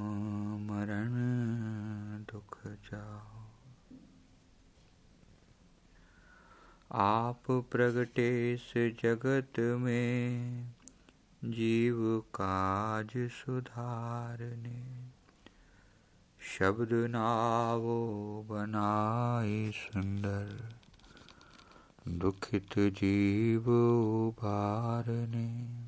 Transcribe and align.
मरण 0.71 1.11
दुख 2.33 2.59
जाओ। 2.67 3.43
आप 6.95 7.43
प्रगटे 7.51 8.53
इस 8.53 8.73
जगत 8.77 9.53
में। 9.59 10.73
जीव 11.45 12.21
काज 12.21 13.11
सुधारने। 13.17 15.07
शब्द 16.41 16.89
नावो 16.93 18.43
बनाए 18.51 19.71
सुंदर। 19.71 20.75
दुखित 22.09 22.79
जीव 22.79 23.71
उभारने। 24.29 25.83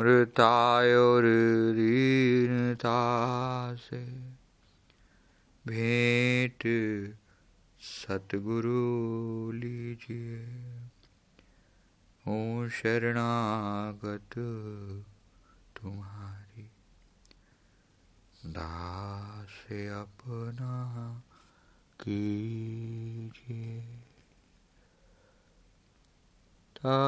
मृतायोर 0.00 1.22
दीनता 1.76 2.98
से। 3.74 4.04
भेंट 5.66 6.62
सतगुरु 7.80 9.52
लीजिए। 9.52 10.46
हूँ 12.26 12.68
शरणागत 12.68 14.34
तुम्हारी। 15.76 16.70
दास 18.46 19.72
अपना 19.72 21.22
कीजिए। 22.00 23.82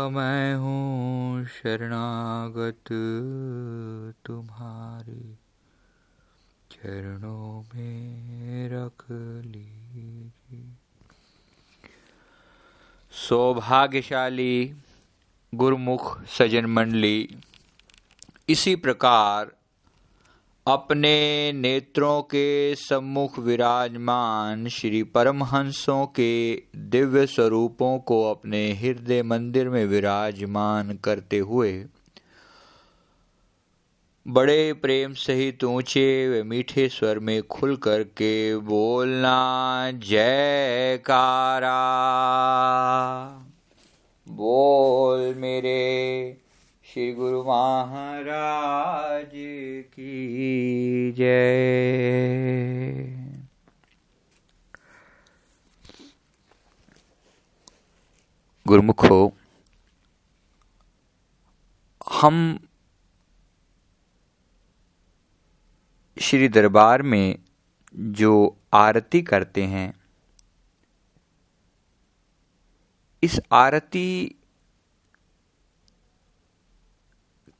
मैं 0.08 0.54
हूँ 0.56 1.44
शरणागत 1.44 2.88
तुम्हारी। 4.26 5.38
चरणों 6.70 7.62
में 7.74 8.68
रख 8.68 9.04
लीजिए। 9.44 10.72
सौभाग्यशाली 13.12 14.74
गुरुमुख 15.54 16.24
सजन 16.26 16.66
मंडली, 16.66 17.36
इसी 18.48 18.76
प्रकार 18.76 19.52
अपने 20.66 21.52
नेत्रों 21.52 22.22
के 22.22 22.74
सम्मुख 22.74 23.38
विराजमान 23.38 24.68
श्री 24.68 25.02
परमहंसों 25.02 26.06
के 26.06 26.62
दिव्य 26.76 27.26
स्वरूपों 27.26 27.98
को 27.98 28.30
अपने 28.30 28.72
हृदय 28.72 29.22
मंदिर 29.22 29.68
में 29.68 29.86
विराजमान 29.86 30.98
करते 31.04 31.38
हुए, 31.38 31.86
बड़े 34.28 34.72
प्रेम 34.72 35.12
सहित 35.14 35.64
ऊँचे 35.64 36.06
व 36.28 36.44
मीठे 36.44 36.88
स्वर 36.88 37.18
में 37.18 37.42
खुल 37.42 37.76
करके 37.76 38.56
बोलना, 38.56 39.90
जयकारा। 39.94 41.78
बोल 44.38 45.34
मेरे। 45.34 46.40
श्री 46.84 47.12
गुरु 47.12 47.44
महाराज 47.44 49.30
की 49.94 51.12
जय। 51.12 51.38
गुरुमुखो, 58.66 59.32
हम 62.12 62.58
श्री 66.20 66.48
दरबार 66.48 67.02
में 67.02 67.38
जो 67.96 68.56
आरती 68.72 69.22
करते 69.22 69.62
हैं 69.62 69.97
इस 73.22 73.40
आरती 73.52 74.36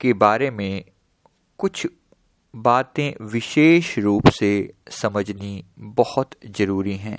के 0.01 0.13
बारे 0.13 0.51
में 0.51 0.85
कुछ 1.59 1.87
बातें 2.57 3.25
विशेष 3.25 3.99
रूप 3.99 4.29
से 4.29 4.75
समझनी 4.91 5.65
बहुत 5.79 6.31
ज़रूरी 6.47 6.97
हैं। 6.97 7.19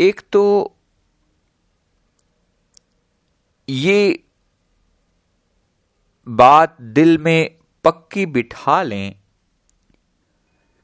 एक 0.00 0.20
तो 0.32 0.76
ये 3.68 4.24
बात 6.28 6.76
दिल 6.80 7.18
में 7.18 7.58
पक्की 7.84 8.26
बिठा 8.26 8.82
लें 8.82 9.16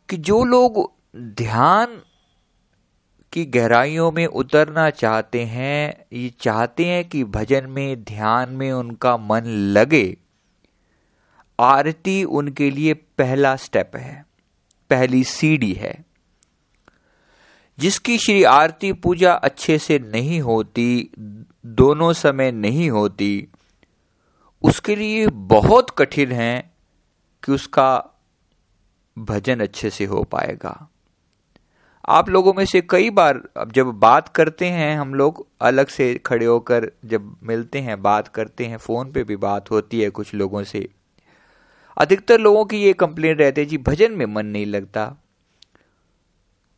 कि 0.09 0.17
जो 0.17 0.45
लोग 0.45 0.93
ध्यान 1.17 2.03
की 3.33 3.45
गहराइयों 3.45 4.13
में 4.13 4.27
उतरना 4.27 4.91
चाहते 4.91 5.45
हैं, 5.45 6.05
ये 6.13 6.33
चाहते 6.41 6.85
हैं 6.85 7.09
कि 7.09 7.25
भजन 7.25 7.67
में, 7.71 8.05
ध्यान 8.05 8.51
में 8.51 8.73
उनका 8.73 9.17
मन 9.17 9.45
लगे। 9.47 10.17
आरती 11.61 12.25
उनके 12.25 12.71
लिए 12.71 12.95
पहला 12.95 13.57
स्टेप 13.57 13.97
है, 13.97 14.27
पहली 14.91 15.25
सीढ़ी 15.25 15.73
है। 15.73 16.05
जिसकी 17.79 18.19
श्री 18.19 18.43
आरती 18.43 18.93
पूजा 18.93 19.33
अच्छे 19.33 19.79
से 19.79 19.99
नहीं 19.99 20.41
होती, 20.41 21.11
दोनों 21.67 22.13
समय 22.13 22.53
नहीं 22.53 22.91
होती, 22.91 23.49
उसके 24.63 24.97
लिए 24.97 25.27
बहुत 25.27 25.91
कठिन 25.91 26.33
है 26.33 26.73
कि 27.45 27.53
उसका 27.53 28.05
भजन 29.19 29.61
अच्छे 29.61 29.91
से 29.91 30.05
हो 30.05 30.25
पाएगा। 30.25 30.89
आप 32.09 32.29
लोगों 32.29 32.55
में 32.55 32.65
से 32.65 32.81
कई 32.81 33.11
बार, 33.11 33.41
अब 33.57 33.73
जब 33.73 33.87
बात 33.87 34.29
करते 34.29 34.67
हैं, 34.67 34.99
हम 34.99 35.15
लोग 35.15 35.47
अलग 35.61 35.87
से 35.87 36.15
खड़े 36.15 36.47
होकर 36.47 36.91
जब 37.05 37.37
मिलते 37.43 37.79
हैं, 37.79 38.03
बात 38.03 38.29
करते 38.29 38.67
हैं, 38.67 38.77
फ़ोन 38.77 39.13
पे 39.13 39.25
भी 39.25 39.37
बात 39.37 39.71
होती 39.71 40.01
है 40.01 40.11
कुछ 40.11 40.35
लोगों 40.35 40.65
से। 40.65 40.89
अधिकतर 41.99 42.41
लोगों 42.41 42.65
की 42.65 42.77
ये 42.77 42.93
कंप्लेंट 42.93 43.41
रहती 43.41 43.61
है, 43.61 43.67
जी, 43.67 43.79
भजन 43.79 44.13
में 44.13 44.27
मन 44.27 44.47
नहीं 44.47 44.67
लगता। 44.67 45.17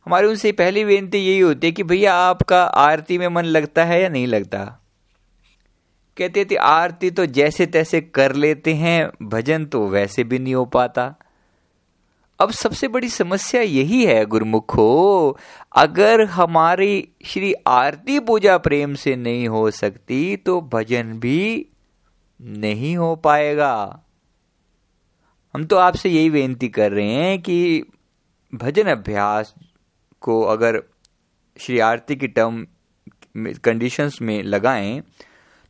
हमारी 0.05 0.27
उनसे 0.27 0.51
पहली 0.51 0.85
बेनती 0.85 1.17
यही 1.17 1.39
होती 1.39 1.67
है 1.67 1.71
कि, 1.71 1.83
भैया, 1.83 2.13
आपका 2.13 2.63
आरती 2.63 3.17
में 3.17 3.27
मन 3.27 3.43
लगता 3.43 3.85
है 3.85 4.01
या 4.01 4.09
नहीं 4.09 4.27
लगता? 4.27 4.79
कहते 6.17 6.45
थे 6.45 6.55
आरती 6.55 7.11
तो 7.11 7.25
जैसे 7.25 7.65
तैसे 7.65 8.01
कर 8.01 8.35
लेते 8.35 8.73
हैं, 8.73 9.11
भजन 9.21 9.65
तो 9.65 9.87
वैसे 9.87 10.23
भी 10.23 10.39
नहीं 10.39 10.55
हो 10.55 10.65
पाता। 10.65 11.15
अब 12.39 12.51
सबसे 12.51 12.87
बड़ी 12.87 13.09
समस्या 13.09 13.61
यही 13.61 14.05
है, 14.05 14.25
गुरुमुखो, 14.25 15.37
अगर 15.75 16.23
हमारी 16.23 17.07
श्री 17.25 17.53
आरती 17.67 18.19
पूजा 18.19 18.57
प्रेम 18.57 18.95
से 18.95 19.15
नहीं 19.15 19.47
हो 19.47 19.71
सकती 19.71 20.35
तो 20.37 20.61
भजन 20.61 21.19
भी 21.19 21.69
नहीं 22.41 22.97
हो 22.97 23.15
पाएगा। 23.15 24.03
हम 25.55 25.65
तो 25.65 25.75
आपसे 25.75 26.09
यही 26.09 26.29
बेनती 26.29 26.67
कर 26.67 26.91
रहे 26.91 27.07
हैं 27.07 27.41
कि 27.41 27.83
भजन 28.55 28.83
अभ्यास 28.83 29.53
को 30.21 30.41
अगर 30.41 30.83
श्री 31.59 31.79
आरती 31.79 32.15
की 32.15 32.27
टर्म 32.27 32.67
कंडीशंस 33.63 34.21
में 34.21 34.43
लगाएँ 34.43 35.01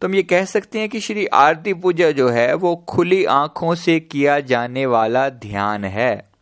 तो 0.02 0.08
हम 0.08 0.16
ये 0.16 0.24
कह 0.24 0.46
सकते 0.46 0.80
हैं 0.80 0.90
कि 0.90 1.00
श्री 1.00 1.26
आरती 1.26 1.74
पूजा 1.74 2.12
जो 2.12 2.30
है, 2.30 2.54
वो 2.54 2.76
खुली 2.76 3.26
आँखों 3.26 3.76
से 3.76 4.00
किया 4.00 4.40
जाने 4.40 4.86
वाला 4.86 5.30
ध्यान 5.30 5.86
है। 5.86 6.35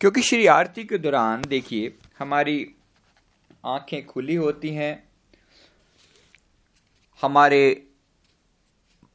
क्योंकि 0.00 0.22
श्री 0.22 0.46
आरती 0.46 0.84
के 0.84 0.98
दौरान, 0.98 1.42
देखिए, 1.42 1.98
हमारी 2.18 2.74
आँखें 3.66 4.06
खुली 4.06 4.34
होती 4.34 4.68
हैं, 4.68 5.08
हमारे 7.22 7.86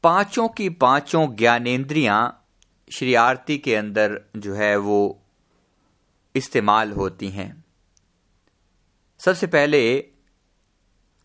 पाँचों 0.04 0.48
की 0.48 0.70
पाँचों 0.70 1.36
ज्ञानेन्द्रियाँ 1.36 2.48
श्री 2.98 3.14
आरती 3.14 3.58
के 3.58 3.76
अंदर 3.76 4.22
जो 4.38 4.54
है 4.56 4.78
वो 4.78 5.22
इस्तेमाल 6.36 6.92
होती 6.92 7.30
हैं। 7.30 7.66
सबसे 9.20 9.48
पहले 9.48 10.06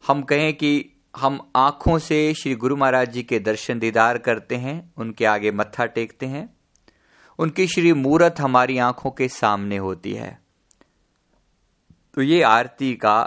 हम 0.06 0.22
कहें 0.22 0.52
कि 0.54 0.92
हम 1.16 1.50
आँखों 1.56 1.98
से 1.98 2.34
श्री 2.34 2.54
गुरु 2.54 2.76
महाराज 2.76 3.10
जी 3.10 3.22
के 3.22 3.38
दर्शन 3.38 3.78
दीदार 3.78 4.18
करते 4.18 4.56
हैं, 4.56 4.92
उनके 4.96 5.24
आगे 5.24 5.50
मत्था 5.50 5.86
टेकते 5.86 6.26
हैं। 6.26 6.59
उनकी 7.40 7.66
श्री 7.66 7.92
मूरत 7.92 8.40
हमारी 8.40 8.78
आँखों 8.78 9.10
के 9.10 9.28
सामने 9.28 9.76
होती 9.76 10.12
है। 10.12 10.40
तो 12.14 12.22
ये 12.22 12.42
आरती 12.42 12.94
का 12.94 13.22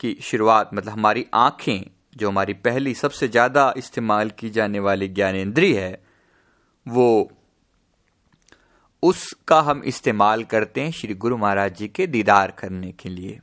की 0.00 0.18
शुरुआत 0.22 0.70
मतलब 0.74 0.92
हमारी 0.92 1.26
आँखें, 1.34 1.90
जो 2.16 2.28
हमारी 2.28 2.54
पहली, 2.54 2.94
सबसे 2.94 3.28
ज़्यादा 3.28 3.74
इस्तेमाल 3.76 4.30
की 4.30 4.50
जाने 4.50 4.78
वाली 4.78 5.08
ज्ञानेन्द्रीय 5.08 5.80
है, 5.80 6.02
वो 6.86 7.32
उसका 9.02 9.60
हम 9.60 9.82
इस्तेमाल 9.84 10.44
करते 10.44 10.80
हैं 10.80 10.90
श्री 10.90 11.14
गुरु 11.14 11.36
महाराज 11.36 11.76
जी 11.76 11.88
के 11.88 12.06
दीदार 12.06 12.50
करने 12.50 12.92
के 12.92 13.08
लिए। 13.08 13.40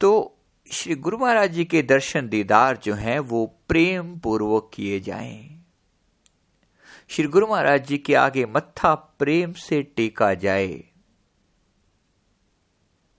तो 0.00 0.38
श्री 0.72 0.94
गुरु 0.94 1.18
महाराज 1.18 1.52
जी 1.52 1.64
के 1.64 1.82
दर्शन 1.82 2.28
दीदार 2.28 2.76
जो 2.76 2.94
हैं, 2.94 3.18
वो 3.18 3.46
प्रेम 3.68 4.18
पूर्वक 4.18 4.70
किए 4.74 5.00
जाएँ। 5.00 5.57
श्री 7.10 7.24
गुरु 7.24 7.46
महाराज 7.46 7.86
जी 7.86 7.98
के 7.98 8.14
आगे 8.14 8.46
मत्था 8.46 8.94
प्रेम 8.94 9.52
से 9.52 9.82
टेका 9.82 10.34
जाए। 10.34 10.84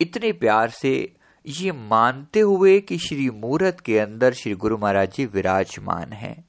इतने 0.02 0.32
प्यार 0.32 0.70
से 0.70 1.16
ये 1.46 1.72
मानते 1.72 2.40
हुए 2.40 2.80
कि 2.80 2.98
श्री 2.98 3.30
मूर्त 3.30 3.80
के 3.80 4.00
अंदर 4.00 4.34
श्री 4.34 4.54
गुरु 4.54 4.78
महाराज 4.78 5.14
जी 5.14 5.26
विराजमान 5.26 6.14
हैं। 6.14 6.46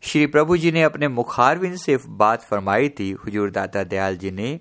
श्री 0.00 0.26
प्रभु 0.26 0.56
जी 0.56 0.72
ने 0.72 0.82
अपने 0.82 1.08
मुखारविंद 1.08 1.76
से 1.76 1.98
बात 2.06 2.42
फरमाई 2.42 2.88
थी, 2.88 3.10
हुजूर 3.10 3.50
दाता 3.50 3.84
दयाल 3.84 4.16
जी 4.16 4.30
ने, 4.30 4.60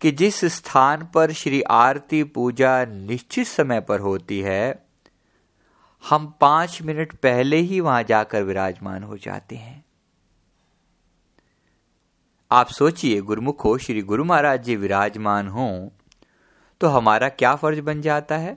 कि 0.00 0.10
जिस 0.10 0.44
स्थान 0.44 1.08
पर 1.14 1.32
श्री 1.32 1.62
आरती 1.62 2.24
पूजा 2.24 2.84
निश्चित 2.84 3.46
समय 3.46 3.80
पर 3.80 4.00
होती 4.00 4.40
है 4.40 4.87
हम 6.04 6.26
पाँच 6.40 6.78
मिनट 6.82 7.12
पहले 7.12 7.56
ही 7.56 7.80
वहाँ 7.80 8.02
जाकर 8.02 8.42
विराजमान 8.42 9.02
हो 9.02 9.16
जाते 9.16 9.56
हैं। 9.56 9.84
आप 12.50 12.68
सोचिए, 12.68 13.20
गुरुमुख, 13.20 13.66
श्री 13.78 14.02
गुरु 14.02 14.24
महाराज 14.24 14.62
जी 14.64 14.76
विराजमान 14.76 15.48
हो 15.48 15.92
तो 16.80 16.88
हमारा 16.88 17.28
क्या 17.28 17.54
फ़र्ज़ 17.54 17.80
बन 17.80 18.00
जाता 18.00 18.36
है? 18.36 18.56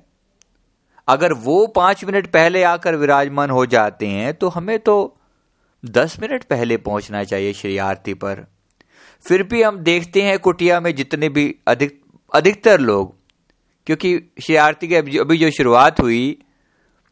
अगर 1.07 1.33
वो 1.33 1.65
पाँच 1.67 2.03
मिनट 2.05 2.27
पहले 2.27 2.63
आकर 2.63 2.95
विराजमान 2.95 3.49
हो 3.49 3.65
जाते 3.65 4.07
हैं 4.07 4.33
तो 4.33 4.49
हमें 4.49 4.77
तो 4.79 5.17
दस 5.83 6.17
मिनट 6.21 6.43
पहले 6.43 6.77
पहुँचना 6.77 7.23
चाहिए 7.23 7.53
श्री 7.53 7.77
आरती 7.77 8.13
पर। 8.13 8.45
फिर 9.25 9.43
भी 9.43 9.61
हम 9.63 9.77
देखते 9.77 10.21
हैं 10.21 10.37
कुटिया 10.39 10.79
में 10.79 10.93
जितने 10.95 11.29
भी 11.29 11.55
अधिक, 11.67 12.01
अधिकतर 12.33 12.79
लोग, 12.79 13.15
क्योंकि 13.87 14.17
श्री 14.43 14.55
आरती 14.55 14.87
की 14.87 14.95
अभी 14.95 15.37
जो 15.37 15.49
शुरुआत 15.51 15.99
हुई 15.99 16.43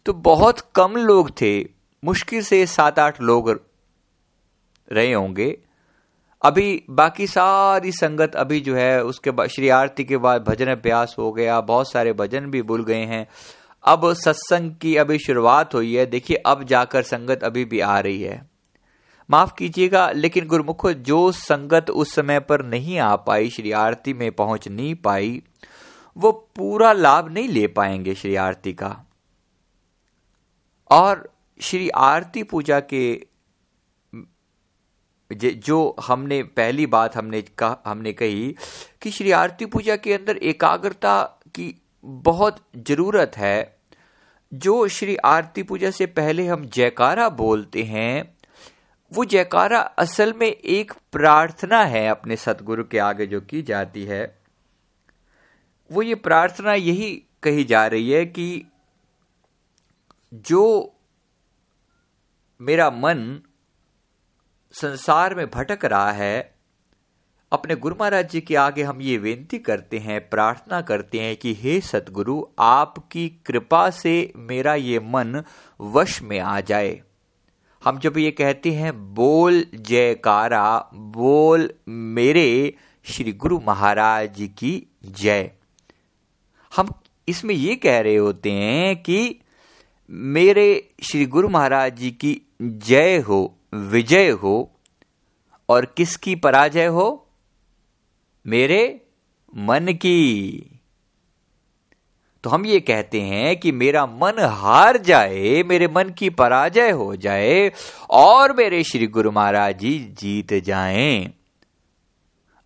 तो 0.05 0.13
बहुत 0.13 0.59
कम 0.75 0.91
लोग 0.91 1.31
थे। 1.41 1.65
मुश्किल 2.05 2.41
से 2.41 2.65
सात 2.65 2.99
आठ 2.99 3.21
लोग 3.21 3.61
रहे 4.91 5.13
होंगे। 5.13 5.57
अभी 6.41 6.83
बाकी 6.89 7.27
सारी 7.27 7.91
संगत 7.91 8.35
अभी 8.35 8.59
जो 8.59 8.75
है, 8.75 9.03
उसके 9.03 9.31
बाद 9.31 9.47
श्री 9.47 9.69
आरती 9.69 10.03
के 10.03 10.17
बाद 10.17 10.43
भजन 10.43 10.65
अभ्यास 10.65 11.15
हो 11.19 11.31
गया, 11.31 11.61
बहुत 11.61 11.91
सारे 11.91 12.13
भजन 12.13 12.39
भी 12.39 12.61
भूल 12.61 12.83
गए 12.83 13.05
हैं। 13.05 13.27
अब 13.83 14.13
सत्संग 14.13 14.75
की 14.75 14.97
अभी 14.97 15.19
शुरुआत 15.19 15.75
हुई 15.75 15.95
है। 15.95 16.05
देखिए, 16.05 16.37
अब 16.37 16.63
जाकर 16.63 17.03
संगत 17.03 17.43
अभी 17.43 17.65
भी 17.65 17.79
आ 17.79 17.99
रही 17.99 18.21
है। 18.21 18.49
माफ़ 19.29 19.53
कीजिएगा, 19.57 20.11
लेकिन 20.11 20.47
गुरुमुख, 20.47 20.87
जो 20.87 21.31
संगत 21.31 21.89
उस 21.89 22.15
समय 22.15 22.39
पर 22.39 22.65
नहीं 22.65 22.99
आ 22.99 23.15
पाई, 23.15 23.49
श्री 23.49 23.71
आरती 23.71 24.13
में 24.13 24.31
पहुँच 24.31 24.67
नहीं 24.67 24.95
पाई, 24.95 25.41
वो 26.17 26.31
पूरा 26.31 26.93
लाभ 26.93 27.31
नहीं 27.31 27.49
ले 27.49 27.67
पाएँगे 27.67 28.15
श्री 28.15 28.35
आरती 28.35 28.73
का। 28.73 29.05
और 30.89 31.29
श्री 31.61 31.89
आरती 31.89 32.43
पूजा 32.43 32.79
के 32.93 33.29
जो 35.33 35.95
हमने 36.07 36.43
पहली 36.43 36.85
बात 36.85 37.15
हमने 37.15 37.41
कहा, 37.41 37.81
हमने 37.85 38.13
कही 38.13 38.55
कि 39.01 39.11
श्री 39.11 39.31
आरती 39.31 39.65
पूजा 39.65 39.95
के 39.95 40.13
अंदर 40.13 40.37
एकाग्रता 40.37 41.23
की 41.55 41.81
बहुत 42.03 42.57
ज़रूरत 42.77 43.31
है। 43.37 43.79
जो 44.53 44.87
श्री 44.87 45.15
आरती 45.15 45.63
पूजा 45.63 45.91
से 45.91 46.05
पहले 46.05 46.47
हम 46.47 46.65
जयकारा 46.65 47.29
बोलते 47.29 47.83
हैं, 47.83 48.37
वो 49.11 49.25
जयकारा 49.25 49.79
असल 49.79 50.33
में 50.33 50.47
एक 50.47 50.93
प्रार्थना 51.11 51.83
है 51.83 52.07
अपने 52.07 52.35
सतगुरु 52.35 52.83
के 52.83 52.97
आगे 52.97 53.25
जो 53.25 53.41
की 53.41 53.61
जाती 53.61 54.03
है। 54.03 54.39
वो 55.91 56.01
ये 56.01 56.15
प्रार्थना 56.15 56.73
यही 56.73 57.23
कही 57.43 57.63
जा 57.63 57.87
रही 57.87 58.09
है 58.11 58.25
कि 58.25 58.65
जो 60.33 60.95
मेरा 62.61 62.89
मन 62.89 63.41
संसार 64.71 65.35
में 65.35 65.49
भटक 65.49 65.85
रहा 65.85 66.11
है, 66.11 66.55
अपने 67.51 67.75
गुरु 67.75 67.95
महाराज 67.95 68.29
जी 68.29 68.41
के 68.41 68.55
आगे 68.55 68.83
हम 68.83 69.01
ये 69.01 69.17
विनती 69.17 69.59
करते 69.59 69.99
हैं, 69.99 70.29
प्रार्थना 70.29 70.81
करते 70.81 71.19
हैं 71.19 71.37
कि 71.37 71.53
हे 71.53 71.81
सतगुरु, 71.81 72.43
आपकी 72.59 73.29
कृपा 73.29 73.89
से 73.89 74.33
मेरा 74.35 74.75
ये 74.75 74.99
मन 74.99 75.43
वश 75.81 76.21
में 76.21 76.39
आ 76.39 76.61
जाए। 76.61 77.01
हम 77.83 77.99
जब 77.99 78.17
ये 78.17 78.31
कहते 78.31 78.71
हैं, 78.71 79.15
बोल 79.15 79.65
जयकारा, 79.75 80.89
बोल 80.93 81.73
मेरे 81.89 82.75
श्री 83.03 83.31
गुरु 83.31 83.59
महाराज 83.59 84.49
की 84.57 84.87
जय। 85.05 85.51
हम 86.75 87.01
इसमें 87.27 87.55
ये 87.55 87.75
कह 87.75 87.99
रहे 87.99 88.15
होते 88.15 88.51
हैं 88.51 89.03
कि 89.03 89.41
मेरे 90.11 90.89
श्री 91.03 91.25
गुरु 91.25 91.49
महाराज 91.49 91.95
जी 91.95 92.11
की 92.11 92.41
जय 92.61 93.17
हो, 93.17 93.57
विजय 93.73 94.29
हो, 94.29 94.71
और 95.69 95.85
किसकी 95.85 96.35
पराजय 96.35 96.85
हो? 96.85 97.27
मेरे 98.47 99.01
मन 99.57 99.87
की। 99.93 100.61
तो 102.43 102.49
हम 102.49 102.65
ये 102.65 102.79
कहते 102.79 103.21
हैं 103.21 103.59
कि 103.59 103.71
मेरा 103.71 104.05
मन 104.05 104.33
हार 104.39 104.97
जाए, 104.97 105.63
मेरे 105.63 105.87
मन 105.87 106.09
की 106.09 106.29
पराजय 106.29 106.89
हो 106.89 107.15
जाए, 107.15 107.71
और 108.09 108.55
मेरे 108.55 108.83
श्री 108.83 109.07
गुरु 109.07 109.31
महाराज 109.31 109.79
जी 109.79 109.99
जीत 109.99 110.53
जाएँ। 110.53 111.33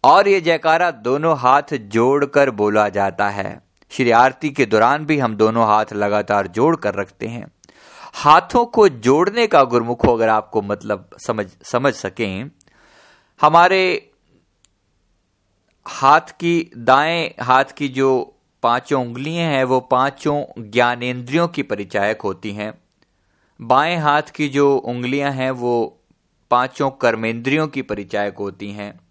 और 0.03 0.27
ये 0.27 0.41
जयकारा 0.41 0.91
दोनों 0.91 1.37
हाथ 1.37 1.73
जोड़कर 1.73 2.49
बोला 2.49 2.89
जाता 2.89 3.29
है। 3.29 3.72
श्री 3.93 4.11
आरती 4.11 4.49
के 4.49 4.65
दौरान 4.65 5.05
भी 5.05 5.19
हम 5.19 5.35
दोनों 5.35 5.67
हाथ 5.67 5.85
लगातार 5.93 6.47
जोड़ 6.47 6.75
कर 6.75 6.95
रखते 6.95 7.27
हैं। 7.27 7.51
हाथों 8.13 8.65
को 8.65 8.89
जोड़ने 8.89 9.47
का 9.47 9.63
गुरमुख 9.63 10.05
अगर 10.05 10.29
आपको 10.29 10.61
मतलब 10.61 11.09
समझ 11.27 11.45
समझ 11.63 11.93
सकें, 11.93 12.51
हमारे 13.41 14.11
हाथ 15.87 16.21
की 16.21 16.71
दाएँ, 16.77 17.33
हाथ 17.41 17.65
की 17.65 17.87
जो 17.87 18.35
पाँचों 18.63 19.07
उंगलियाँ 19.07 19.51
हैं, 19.51 19.63
वो 19.63 19.79
पाँचों 19.79 20.43
ज्ञानेन्द्रियों 20.59 21.47
की 21.47 21.63
परिचायक 21.63 22.21
होती 22.21 22.51
हैं। 22.51 22.73
बाएँ 23.61 23.97
हाथ 23.97 24.21
की 24.21 24.49
जो 24.49 24.77
उंगलियाँ 24.77 25.31
हैं, 25.31 25.51
वो 25.51 25.99
पाँचों 26.51 26.91
कर्मेंद्रियों 26.91 27.67
की 27.67 27.81
परिचायक 27.81 28.37
होती 28.37 28.71
हैं। 28.71 29.02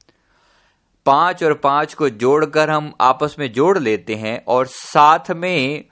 पाँच 1.07 1.45
और 1.45 1.55
पाँच 1.55 1.95
को 1.95 2.09
जोड़कर 2.09 2.71
हम 2.71 2.93
आपस 3.01 3.37
में 3.39 3.53
जोड़ 3.53 3.79
लेते 3.79 4.15
हैं 4.15 4.45
और 4.45 4.67
साथ 4.67 5.31
में 5.31 5.85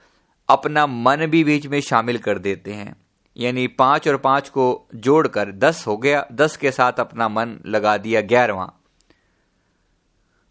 अपना 0.48 0.86
मन 0.86 1.26
भी 1.26 1.44
बीच 1.44 1.66
में 1.66 1.80
शामिल 1.80 2.18
कर 2.18 2.38
देते 2.38 2.72
हैं। 2.72 2.96
यानी 3.36 3.66
पाँच 3.66 4.08
और 4.08 4.16
पाँच 4.16 4.48
को 4.48 4.88
जोड़कर 4.94 5.52
दस 5.52 5.86
हो 5.86 5.96
गया, 5.96 6.26
दस 6.32 6.56
के 6.56 6.70
साथ 6.70 6.92
अपना 6.92 7.28
मन 7.28 7.58
लगा 7.66 7.96
दिया 7.96 8.20
ग्यारहवा। 8.20 8.72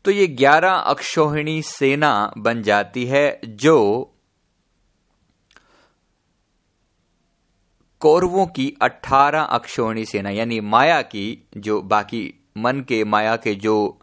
तो 0.06 0.12
ये 0.12 0.28
ग्यारह 0.28 0.72
अक्षोहिणी 0.72 1.62
सेना 1.62 2.34
बन 2.38 2.62
जाती 2.62 3.06
है 3.06 3.42
जो 3.46 4.16
कौरवों 8.02 8.48
की 8.48 8.78
अठारह 8.82 9.42
अक्षोहिणी 9.42 10.06
सेना, 10.06 10.30
यानी 10.30 10.60
माया 10.60 11.02
की 11.02 11.48
जो 11.58 11.82
बाकी, 11.82 12.34
मन 12.58 12.82
के 12.82 13.04
माया 13.04 13.36
के 13.36 13.56
जो 13.56 13.99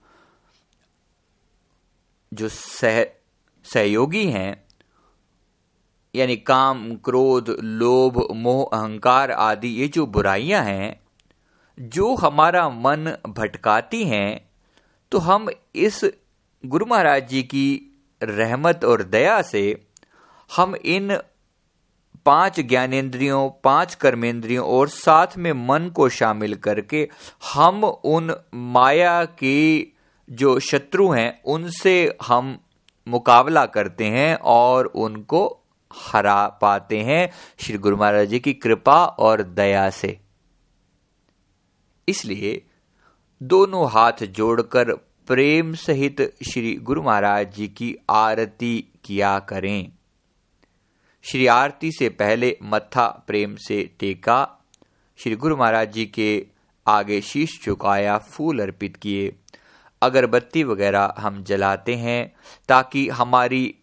जो 2.32 2.48
सह, 2.48 3.02
सहयोगी 3.64 4.24
हैं, 4.26 4.64
यानी 6.14 6.36
काम, 6.36 6.94
क्रोध, 6.96 7.56
लोभ, 7.60 8.28
मोह, 8.34 8.64
अहंकार 8.72 9.30
आदि, 9.30 9.68
ये 9.68 9.88
जो 9.88 10.06
बुराइयाँ 10.06 10.62
हैं, 10.64 11.00
जो 11.78 12.14
हमारा 12.14 12.68
मन 12.68 13.16
भटकाती 13.28 14.04
हैं 14.04 14.50
तो 15.12 15.18
हम 15.18 15.48
इस 15.74 16.04
गुरु 16.64 16.86
महाराज 16.86 17.28
जी 17.28 17.42
की 17.42 17.66
रहमत 18.22 18.84
और 18.84 19.02
दया 19.02 19.40
से 19.42 19.88
हम 20.56 20.74
इन 20.74 21.16
पाँच 22.26 22.60
ज्ञानेन्द्रियों, 22.60 23.50
पाँच 23.64 23.94
कर्मेंद्रियों 23.94 24.66
और 24.66 24.88
साथ 24.88 25.36
में 25.36 25.52
मन 25.52 25.88
को 25.88 26.08
शामिल 26.08 26.54
करके 26.54 27.08
हम 27.54 27.84
उन 27.84 28.34
माया 28.54 29.24
की 29.24 29.95
जो 30.30 30.58
शत्रु 30.58 31.10
हैं, 31.10 31.42
उनसे 31.42 32.16
हम 32.22 32.58
मुकाबला 33.08 33.66
करते 33.66 34.04
हैं 34.04 34.36
और 34.36 34.86
उनको 34.86 35.60
हरा 35.92 36.46
पाते 36.48 36.98
हैं 36.98 37.30
श्री 37.58 37.78
गुरु 37.78 37.96
महाराज 37.96 38.28
जी 38.28 38.40
की 38.40 38.52
कृपा 38.52 39.04
और 39.04 39.42
दया 39.42 39.90
से। 39.90 40.18
इसलिए 42.08 42.62
दोनों 43.42 43.90
हाथ 43.90 44.12
जोड़कर 44.12 44.92
प्रेम 45.26 45.74
सहित 45.74 46.20
श्री 46.52 46.74
गुरु 46.76 47.02
महाराज 47.02 47.54
जी 47.54 47.68
की 47.68 47.96
आरती 48.10 48.84
किया 49.04 49.38
करें। 49.38 49.92
श्री 51.22 51.46
आरती 51.46 51.90
से 51.92 52.08
पहले 52.08 52.56
मत्था 52.62 53.24
प्रेम 53.26 53.56
से 53.56 53.90
टेका, 54.00 54.58
श्री 55.16 55.36
गुरु 55.36 55.56
महाराज 55.56 55.92
जी 55.92 56.06
के 56.06 56.46
आगे 56.86 57.20
शीश 57.20 57.60
झुकाया, 57.64 58.18
फूल 58.18 58.60
अर्पित 58.60 58.96
किए। 58.96 59.36
अगरबत्ती 60.02 60.64
वगैरह 60.64 61.14
हम 61.18 61.42
जलाते 61.44 61.94
हैं 61.94 62.32
ताकि 62.68 63.08
हमारी 63.08 63.74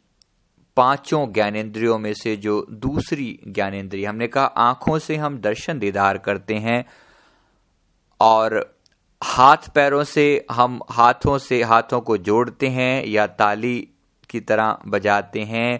पाँचों 0.77 1.33
ज्ञानेंद्रियों 1.33 1.99
में 1.99 2.13
से 2.13 2.35
जो 2.35 2.65
दूसरी 2.69 3.39
ज्ञानेन्द्रिय, 3.47 4.05
हमने 4.05 4.27
कहा 4.27 4.45
आँखों 4.45 4.99
से 4.99 5.15
हम 5.15 5.37
दर्शन 5.37 5.79
दीदार 5.79 6.17
करते 6.17 6.55
हैं 6.55 6.85
और 8.19 8.77
हाथ 9.23 9.69
पैरों 9.75 10.03
से 10.03 10.45
हम 10.51 10.79
हाथों 10.91 11.37
से 11.37 11.63
हाथों 11.63 12.01
को 12.01 12.17
जोड़ते 12.17 12.67
हैं 12.67 13.05
या 13.05 13.27
ताली 13.27 13.87
की 14.29 14.39
तरह 14.39 14.77
बजाते 14.87 15.41
हैं 15.41 15.79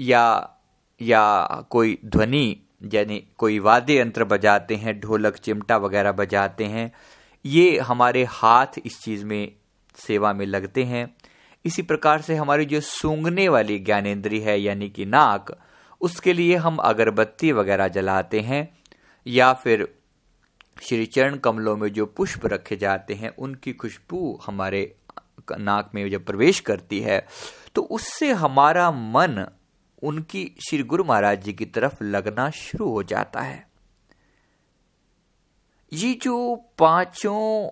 या 0.00 0.50
या 1.02 1.46
कोई 1.70 1.98
ध्वनि, 2.04 2.56
यानी 2.94 3.24
कोई 3.38 3.58
वाद्य 3.58 3.98
यंत्र 4.00 4.24
बजाते 4.24 4.76
हैं, 4.76 5.00
ढोलक, 5.00 5.36
चिमटा 5.36 5.76
वगैरह 5.76 6.12
बजाते 6.12 6.64
हैं। 6.64 6.92
ये 7.44 7.78
हमारे 7.78 8.24
हाथ 8.24 8.66
इस 8.84 9.00
चीज़ 9.02 9.24
में 9.24 9.52
सेवा 9.96 10.32
में 10.32 10.46
लगते 10.46 10.84
हैं। 10.84 11.14
इसी 11.64 11.82
प्रकार 11.82 12.20
से 12.20 12.34
हमारी 12.34 12.64
जो 12.64 12.80
सूंघने 12.80 13.48
वाली 13.48 13.78
ज्ञानेन्द्रीय 13.78 14.42
है, 14.42 14.58
यानी 14.60 14.88
कि 14.90 15.04
नाक, 15.04 15.56
उसके 16.00 16.32
लिए 16.32 16.56
हम 16.56 16.76
अगरबत्ती 16.76 17.52
वगैरह 17.52 17.88
जलाते 17.88 18.40
हैं, 18.40 18.68
या 19.26 19.52
फिर 19.52 19.88
श्री 20.82 21.06
चरण 21.06 21.36
कमलों 21.36 21.76
में 21.76 21.88
जो 21.92 22.06
पुष्प 22.06 22.46
रखे 22.46 22.76
जाते 22.76 23.14
हैं, 23.14 23.30
उनकी 23.36 23.72
खुशबू 23.72 24.40
हमारे 24.46 24.94
नाक 25.50 25.90
में 25.94 26.08
जब 26.10 26.24
प्रवेश 26.24 26.60
करती 26.60 27.00
है 27.00 27.26
तो 27.74 27.82
उससे 27.82 28.30
हमारा 28.32 28.90
मन, 28.90 29.46
उनकी 30.02 30.44
श्री 30.68 30.82
गुरु 30.82 31.04
महाराज 31.04 31.42
जी 31.44 31.52
की 31.52 31.64
तरफ़ 31.66 32.02
लगना 32.04 32.48
शुरू 32.50 32.88
हो 32.90 33.02
जाता 33.02 33.40
है। 33.40 33.66
ये 35.92 36.12
जो 36.14 36.54
पाँचों 36.78 37.70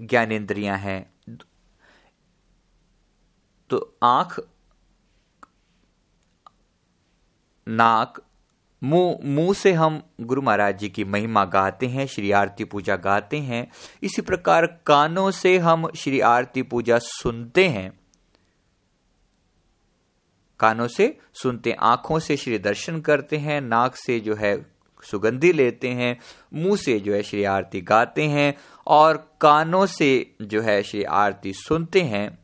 ज्ञानेन्द्रियाँ 0.00 0.76
हैं 0.78 1.13
तो 3.70 3.96
आँख, 4.02 4.40
नाक, 7.68 8.22
मुँह 8.82 9.18
मुँह 9.24 9.54
से 9.54 9.72
हम 9.72 10.02
गुरु 10.20 10.42
महाराज 10.42 10.78
जी 10.78 10.88
की 10.88 11.04
महिमा 11.04 11.44
गाते 11.44 11.86
हैं, 11.86 12.06
श्री 12.06 12.32
आरती 12.32 12.64
पूजा 12.64 12.96
गाते 12.96 13.38
हैं। 13.38 13.72
इसी 14.02 14.22
प्रकार 14.22 14.66
कानों 14.66 15.30
से 15.30 15.58
हम 15.58 15.90
श्री 15.90 16.20
आरती 16.20 16.62
पूजा 16.62 16.98
सुनते 16.98 17.68
हैं। 17.68 18.00
कानों 20.60 20.88
से 20.88 21.18
सुनते, 21.34 21.72
आँखों 21.72 22.18
से 22.18 22.36
श्री 22.36 22.58
दर्शन 22.58 23.00
करते 23.00 23.36
हैं, 23.36 23.60
नाक 23.60 23.96
से 23.96 24.20
जो 24.20 24.34
है 24.34 24.66
सुगंधी 25.02 25.52
लेते 25.52 25.88
हैं, 25.88 26.20
मुँह 26.54 26.76
से 26.76 27.00
जो 27.00 27.14
है 27.14 27.22
श्री 27.22 27.44
आरती 27.44 27.80
गाते 27.80 28.22
हैं 28.22 28.54
और 28.86 29.36
कानों 29.40 29.86
से 29.86 30.36
जो 30.42 30.62
है 30.62 30.82
श्री 30.82 31.02
आरती 31.02 31.52
सुनते 31.52 32.02
हैं। 32.02 32.43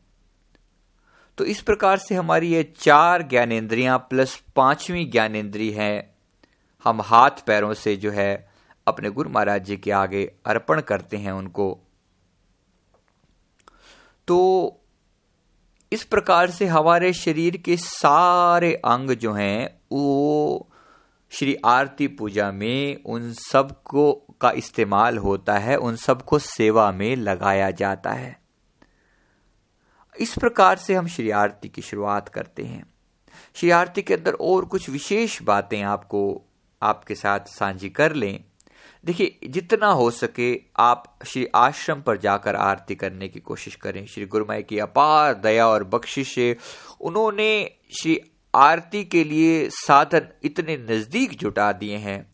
तो 1.41 1.45
इस 1.45 1.61
प्रकार 1.61 1.97
से 1.97 2.15
हमारी 2.15 2.47
ये 2.47 2.73
चार 2.77 3.21
ज्ञानेन्द्रियाँ 3.21 3.97
प्लस 3.97 4.43
पांचवी 4.55 5.05
ज्ञानेन्द्री 5.05 5.71
है। 5.71 6.15
हम 6.83 7.01
हाथ 7.01 7.31
पैरों 7.47 7.73
से 7.73 7.95
जो 7.95 8.11
है 8.11 8.49
अपने 8.87 9.09
गुरु 9.09 9.29
महाराज 9.29 9.63
जी 9.63 9.77
के 9.77 9.91
आगे 9.91 10.31
अर्पण 10.45 10.81
करते 10.81 11.17
हैं 11.17 11.31
उनको। 11.31 11.79
तो 14.27 14.79
इस 15.91 16.03
प्रकार 16.03 16.49
से 16.49 16.65
हमारे 16.65 17.13
शरीर 17.13 17.57
के 17.57 17.77
सारे 17.77 18.73
अंग 18.73 19.11
जो 19.11 19.33
हैं, 19.33 19.79
वो 19.91 20.69
श्री 21.29 21.55
आरती 21.65 22.07
पूजा 22.07 22.51
में 22.51 23.03
उन 23.03 23.33
सबको 23.33 24.13
का 24.41 24.51
इस्तेमाल 24.51 25.17
होता 25.17 25.57
है, 25.57 25.75
उन 25.75 25.95
सबको 25.95 26.39
सेवा 26.39 26.91
में 26.91 27.15
लगाया 27.15 27.71
जाता 27.71 28.11
है। 28.11 28.40
इस 30.21 30.33
प्रकार 30.37 30.77
से 30.77 30.93
हम 30.93 31.07
श्री 31.07 31.29
आरती 31.29 31.69
की 31.69 31.81
शुरुआत 31.81 32.29
करते 32.29 32.63
हैं। 32.63 32.83
श्री 33.55 33.69
आरती 33.69 34.01
के 34.01 34.13
अंदर 34.13 34.33
और 34.33 34.65
कुछ 34.65 34.89
विशेष 34.89 35.41
बातें 35.41 35.81
आपको, 35.81 36.41
आपके 36.81 37.15
साथ 37.15 37.39
साझी 37.39 37.89
कर 37.89 38.13
लें। 38.13 38.43
देखिए, 39.05 39.39
जितना 39.47 39.87
हो 39.87 40.11
सके 40.11 40.61
आप 40.77 41.19
श्री 41.27 41.47
आश्रम 41.55 42.01
पर 42.01 42.17
जाकर 42.17 42.55
आरती 42.55 42.95
करने 42.95 43.27
की 43.27 43.39
कोशिश 43.39 43.75
करें। 43.75 44.05
श्री 44.05 44.25
गुरुमाई 44.25 44.63
की 44.63 44.79
अपार 44.79 45.33
दया 45.33 45.67
और 45.67 45.83
बख्शिश 45.83 46.37
है। 46.39 46.57
उन्होंने 47.01 47.71
श्री 48.01 48.19
आरती 48.55 49.03
के 49.03 49.23
लिए 49.23 49.69
साधन 49.69 50.27
इतने 50.43 50.77
नज़दीक 50.77 51.37
जुटा 51.37 51.71
दिए 51.71 51.97
हैं। 51.97 52.31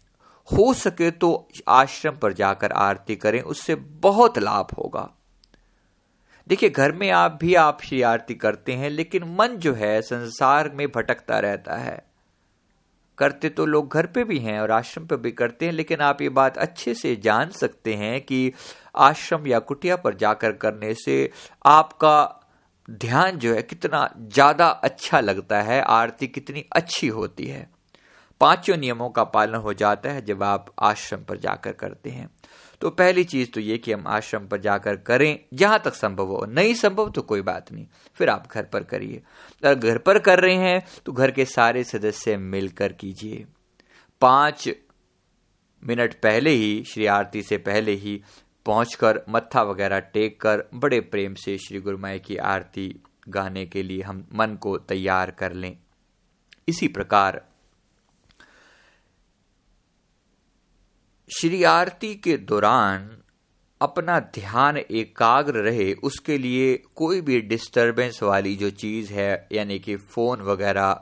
हो 0.51 0.73
सके 0.73 1.11
तो 1.11 1.47
आश्रम 1.67 2.15
पर 2.15 2.33
जाकर 2.33 2.71
आरती 2.71 3.15
करें, 3.15 3.41
उससे 3.41 3.75
बहुत 3.75 4.39
लाभ 4.39 4.67
होगा। 4.77 5.16
देखिए, 6.47 6.69
घर 6.69 6.91
में 6.91 7.09
आप 7.11 7.37
भी 7.41 7.55
आप 7.55 7.81
आरती 8.05 8.35
करते 8.35 8.73
हैं, 8.73 8.89
लेकिन 8.89 9.23
मन 9.39 9.55
जो 9.57 9.73
है, 9.73 10.01
संसार 10.01 10.69
में 10.69 10.87
भटकता 10.87 11.39
रहता 11.39 11.75
है। 11.75 12.05
करते 13.17 13.49
तो 13.49 13.65
लोग 13.65 13.93
घर 13.93 14.05
पे 14.05 14.23
भी 14.23 14.37
हैं 14.39 14.59
और 14.59 14.71
आश्रम 14.71 15.05
पे 15.05 15.15
भी 15.15 15.31
करते 15.31 15.65
हैं, 15.65 15.71
लेकिन 15.73 15.99
आप 15.99 16.21
ये 16.21 16.29
बात 16.29 16.57
अच्छे 16.57 16.93
से 16.93 17.15
जान 17.15 17.49
सकते 17.49 17.93
हैं 17.93 18.19
कि 18.21 18.51
आश्रम 18.95 19.47
या 19.47 19.59
कुटिया 19.59 19.95
पर 19.95 20.15
जाकर 20.15 20.51
करने 20.51 20.93
से 20.93 21.29
आपका 21.65 22.43
ध्यान 22.89 23.37
जो 23.37 23.53
है, 23.55 23.61
कितना 23.61 24.09
ज़्यादा 24.19 24.67
अच्छा 24.67 25.19
लगता 25.19 25.61
है, 25.61 25.81
आरती 25.81 26.27
कितनी 26.27 26.65
अच्छी 26.71 27.07
होती 27.07 27.45
है। 27.45 27.67
पाँचों 28.41 28.77
नियमों 28.77 29.09
का 29.09 29.23
पालन 29.23 29.55
हो 29.55 29.73
जाता 29.73 30.09
है 30.09 30.25
जब 30.25 30.43
आप 30.43 30.73
आश्रम 30.79 31.23
पर 31.23 31.37
जाकर 31.37 31.71
करते 31.71 32.09
हैं। 32.09 32.29
तो 32.81 32.89
पहली 32.89 33.23
चीज़ 33.23 33.51
तो 33.51 33.59
ये 33.59 33.77
कि 33.77 33.91
हम 33.91 34.07
आश्रम 34.07 34.47
पर 34.47 34.61
जाकर 34.61 34.95
करें। 34.95 35.39
जहाँ 35.53 35.79
तक 35.85 35.93
संभव 35.93 36.27
हो। 36.27 36.45
नहीं 36.45 36.73
संभव 36.73 37.09
तो 37.11 37.21
कोई 37.21 37.41
बात 37.41 37.71
नहीं। 37.71 37.87
फिर 38.15 38.29
आप 38.29 38.47
घर 38.51 38.63
पर 38.63 38.83
करिए। 38.83 39.21
अगर 39.63 39.75
घर 39.75 39.97
पर 39.97 40.19
कर 40.19 40.39
रहे 40.39 40.55
हैं 40.55 40.85
तो 41.05 41.11
घर 41.11 41.31
के 41.31 41.45
सारे 41.45 41.83
सदस्य 41.83 42.37
मिलकर 42.37 42.93
कीजिए। 42.93 43.45
पाँच 44.21 44.69
मिनट 45.83 46.13
पहले 46.13 46.49
ही, 46.49 46.83
श्री 46.83 47.05
आरती 47.05 47.41
से 47.41 47.57
पहले 47.57 47.91
ही 47.91 48.21
पहुंचकर 48.65 49.21
मत्था 49.29 49.61
वगैरह 49.61 49.99
टेक 49.99 50.41
कर 50.41 50.63
बड़े 50.73 50.99
प्रेम 51.01 51.33
से 51.33 51.57
श्री 51.57 51.79
गुरुमाई 51.79 52.19
की 52.19 52.37
आरती 52.37 53.01
गाने 53.29 53.65
के 53.65 53.83
लिए 53.83 54.01
हम 54.01 54.27
मन 54.33 54.55
को 54.55 54.77
तैयार 54.77 55.31
कर 55.31 55.53
लें। 55.53 55.77
इसी 56.67 56.87
प्रकार 56.87 57.45
श्री 61.29 61.63
आरती 61.63 62.15
के 62.15 62.37
दौरान 62.37 63.17
अपना 63.81 64.19
ध्यान 64.19 64.77
एकाग्र 64.77 65.53
रहे, 65.53 65.93
उसके 65.93 66.37
लिए 66.37 66.83
कोई 66.95 67.21
भी 67.21 67.41
डिस्टरबेंस 67.41 68.23
वाली 68.23 68.55
जो 68.55 68.69
चीज़ 68.69 69.13
है, 69.13 69.47
यानी 69.51 69.79
कि 69.79 69.95
फ़ोन 69.95 70.41
वगैरह 70.41 71.01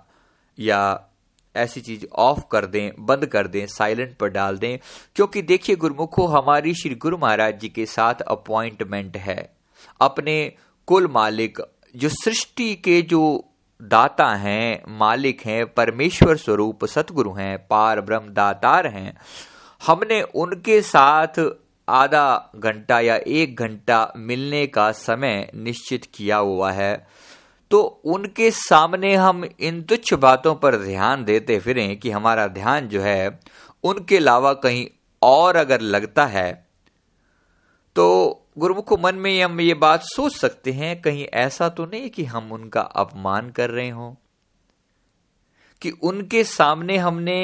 या 0.60 1.12
ऐसी 1.55 1.82
चीज़ 1.82 2.05
ऑफ़ 2.15 2.39
कर 2.51 2.65
दें, 2.65 2.91
बंद 3.00 3.25
कर 3.25 3.48
दें 3.48 3.67
साइलेंट 3.67 4.17
पर 4.17 4.29
डाल 4.29 4.58
दें, 4.58 4.79
क्योंकि 5.15 5.41
देखिए 5.41 5.75
गुरुमुखो, 5.75 6.25
हमारी 6.25 6.74
श्री 6.74 6.96
गुरु 6.96 7.17
महाराज 7.17 7.60
जी 7.60 7.70
के 7.70 7.86
साथ 7.86 8.15
अपॉइंटमेंट 8.22 9.17
है। 9.17 9.55
अपने 10.01 10.53
कुल 10.88 11.08
मालिक, 11.08 11.62
जो 11.96 12.10
सृष्टि 12.10 12.75
के 12.75 13.01
जो 13.01 13.46
दाता 13.82 14.36
हैं, 14.36 14.84
मालिक 14.88 15.41
हैं, 15.41 15.74
परमेश्वर 15.74 16.38
स्वरूप, 16.38 16.86
सतगुरु 16.86 17.34
हैं, 17.34 17.67
पार 17.67 18.01
ब्रह्म 18.01 18.29
दातार 18.29 18.88
हैं 18.88 19.17
हमने 19.88 20.22
उनके 20.22 20.82
साथ 20.82 21.39
आधा 21.88 22.51
घंटा 22.56 23.00
या 23.00 23.15
एक 23.15 23.56
घंटा 23.56 24.13
मिलने 24.18 24.65
का 24.68 24.92
समय 24.92 25.50
निश्चित 25.56 26.06
किया 26.13 26.38
हुआ 26.38 26.72
है। 26.72 27.08
तो 27.72 27.82
उनके 28.06 28.50
सामने 28.51 29.15
हम 29.15 29.44
इन 29.60 29.82
तुच्छ 29.84 30.13
बातों 30.13 30.56
पर 30.56 30.75
ध्यान 30.77 31.24
देते 31.25 31.60
फिरें 31.60 32.00
कि 32.00 32.12
हमारा 32.12 32.48
ध्यान 32.48 32.88
जो 32.88 33.01
है, 33.01 33.39
उनके 33.84 34.18
अलावा 34.18 34.54
कहीं 34.54 34.88
और 35.22 35.56
अगर 35.56 35.82
लगता 35.82 36.25
है 36.25 36.65
तो 37.96 38.06
गुरुमुख 38.58 39.00
मन 39.00 39.15
में 39.15 39.44
हम 39.44 39.62
ये 39.62 39.74
बात 39.74 40.01
सोच 40.04 40.36
सकते 40.36 40.72
हैं, 40.72 41.01
कहीं 41.01 41.25
ऐसा 41.34 41.70
तो 41.70 41.86
नहीं 41.86 42.10
कि 42.10 42.24
हम 42.24 42.51
उनका 42.51 42.82
अपमान 42.82 43.50
कर 43.50 43.70
रहे 43.70 43.89
हो। 43.89 44.15
कि 45.82 45.92
उनके 45.92 46.44
सामने 46.44 46.98
हमने 46.98 47.38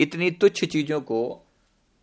इतनी 0.00 0.30
तुच्छ 0.30 0.64
चीज़ों 0.64 1.00
को 1.00 1.46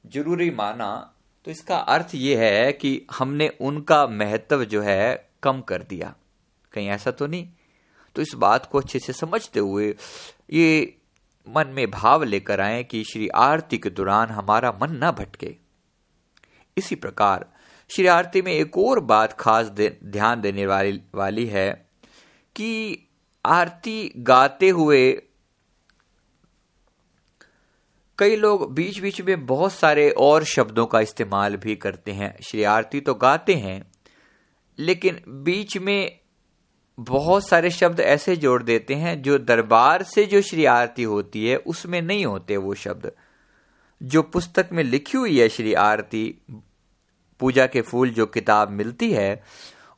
ज़रूरी 0.05 0.49
माना 0.51 1.11
तो 1.45 1.51
इसका 1.51 1.77
अर्थ 1.77 2.15
यह 2.15 2.39
है 2.39 2.71
कि 2.73 3.01
हमने 3.11 3.47
उनका 3.61 4.07
महत्व 4.07 4.63
जो 4.65 4.81
है 4.81 5.29
कम 5.43 5.61
कर 5.61 5.83
दिया। 5.83 6.15
कहीं 6.73 6.87
ऐसा 6.87 7.11
तो 7.11 7.27
नहीं? 7.27 7.47
तो 8.15 8.21
इस 8.21 8.33
बात 8.35 8.65
को 8.65 8.79
अच्छे 8.79 8.99
से 8.99 9.13
समझते 9.13 9.59
हुए 9.59 9.95
ये 10.53 10.97
मन 11.47 11.67
में 11.67 11.91
भाव 11.91 12.23
लेकर 12.23 12.61
आए 12.61 12.83
कि 12.83 13.03
श्री 13.03 13.27
आरती 13.27 13.77
के 13.77 13.89
दौरान 13.89 14.29
हमारा 14.29 14.71
मन 14.81 14.91
न 15.03 15.11
भटके। 15.11 15.55
इसी 16.77 16.95
प्रकार 16.95 17.45
श्री 17.89 18.07
आरती 18.07 18.41
में 18.41 18.51
एक 18.51 18.77
और 18.77 18.99
बात 18.99 19.33
खास 19.33 19.65
दे, 19.65 19.97
ध्यान 20.03 20.41
देने 20.41 20.65
वाली 20.65 21.01
वाली 21.15 21.45
है 21.45 21.87
कि 22.55 23.07
आरती 23.45 24.11
गाते 24.17 24.69
हुए 24.69 25.21
कई 28.17 28.35
लोग 28.35 28.73
बीच 28.73 28.99
बीच 28.99 29.21
में 29.21 29.45
बहुत 29.45 29.73
सारे 29.73 30.09
और 30.09 30.43
शब्दों 30.43 30.85
का 30.85 30.99
इस्तेमाल 30.99 31.55
भी 31.55 31.75
करते 31.75 32.11
हैं 32.11 32.35
श्री 32.43 32.63
आरती 32.63 32.99
तो 33.01 33.13
गाते 33.13 33.53
हैं, 33.55 33.81
लेकिन 34.79 35.19
बीच 35.43 35.77
में 35.77 36.19
बहुत 36.97 37.47
सारे 37.47 37.69
शब्द 37.71 37.99
ऐसे 37.99 38.35
जोड़ 38.35 38.61
देते 38.63 38.95
हैं 38.95 39.21
जो 39.21 39.37
दरबार 39.39 40.03
से 40.03 40.25
जो 40.25 40.41
श्री 40.41 40.65
आरती 40.65 41.03
होती 41.03 41.45
है, 41.47 41.57
उसमें 41.57 42.01
नहीं 42.01 42.25
होते 42.25 42.57
वो 42.57 42.73
शब्द। 42.75 43.11
जो 44.01 44.21
पुस्तक 44.23 44.69
में 44.71 44.83
लिखी 44.83 45.17
हुई 45.17 45.39
है 45.39 45.49
श्री 45.49 45.73
आरती 45.73 46.23
पूजा 47.41 47.65
के 47.67 47.81
फूल 47.81 48.09
जो 48.09 48.25
किताब 48.25 48.69
मिलती 48.69 49.11
है, 49.11 49.43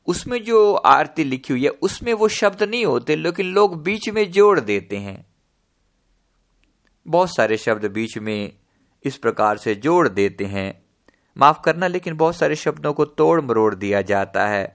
उसमें 0.08 0.44
जो 0.44 0.74
आरती 0.74 1.24
लिखी 1.24 1.54
हुई 1.54 1.64
है, 1.64 1.70
उसमें 1.70 2.14
वो 2.14 2.28
शब्द 2.28 2.64
नहीं 2.64 2.86
होते, 2.86 3.16
लेकिन 3.16 3.46
लोग 3.46 3.82
बीच 3.84 4.10
में 4.10 4.30
जोड़ 4.32 4.60
देते 4.60 4.98
हैं। 4.98 5.26
बहुत 7.10 7.36
सारे 7.36 7.58
शब्द 7.58 7.86
बीच 7.86 8.18
में 8.18 8.54
इस 9.04 9.18
प्रकार 9.18 9.58
से 9.58 9.76
जोड़ 9.76 10.10
देते 10.10 10.46
हैं। 10.46 10.82
माफ़ 11.38 11.62
करना, 11.66 11.88
लेकिन 11.88 12.18
बहुत 12.18 12.36
सारे 12.36 12.56
शब्दों 12.56 12.94
को 12.94 13.06
तोड़ 13.06 13.42
मरोड़ 13.42 13.76
दिया 13.76 14.02
जाता 14.02 14.48
है। 14.48 14.74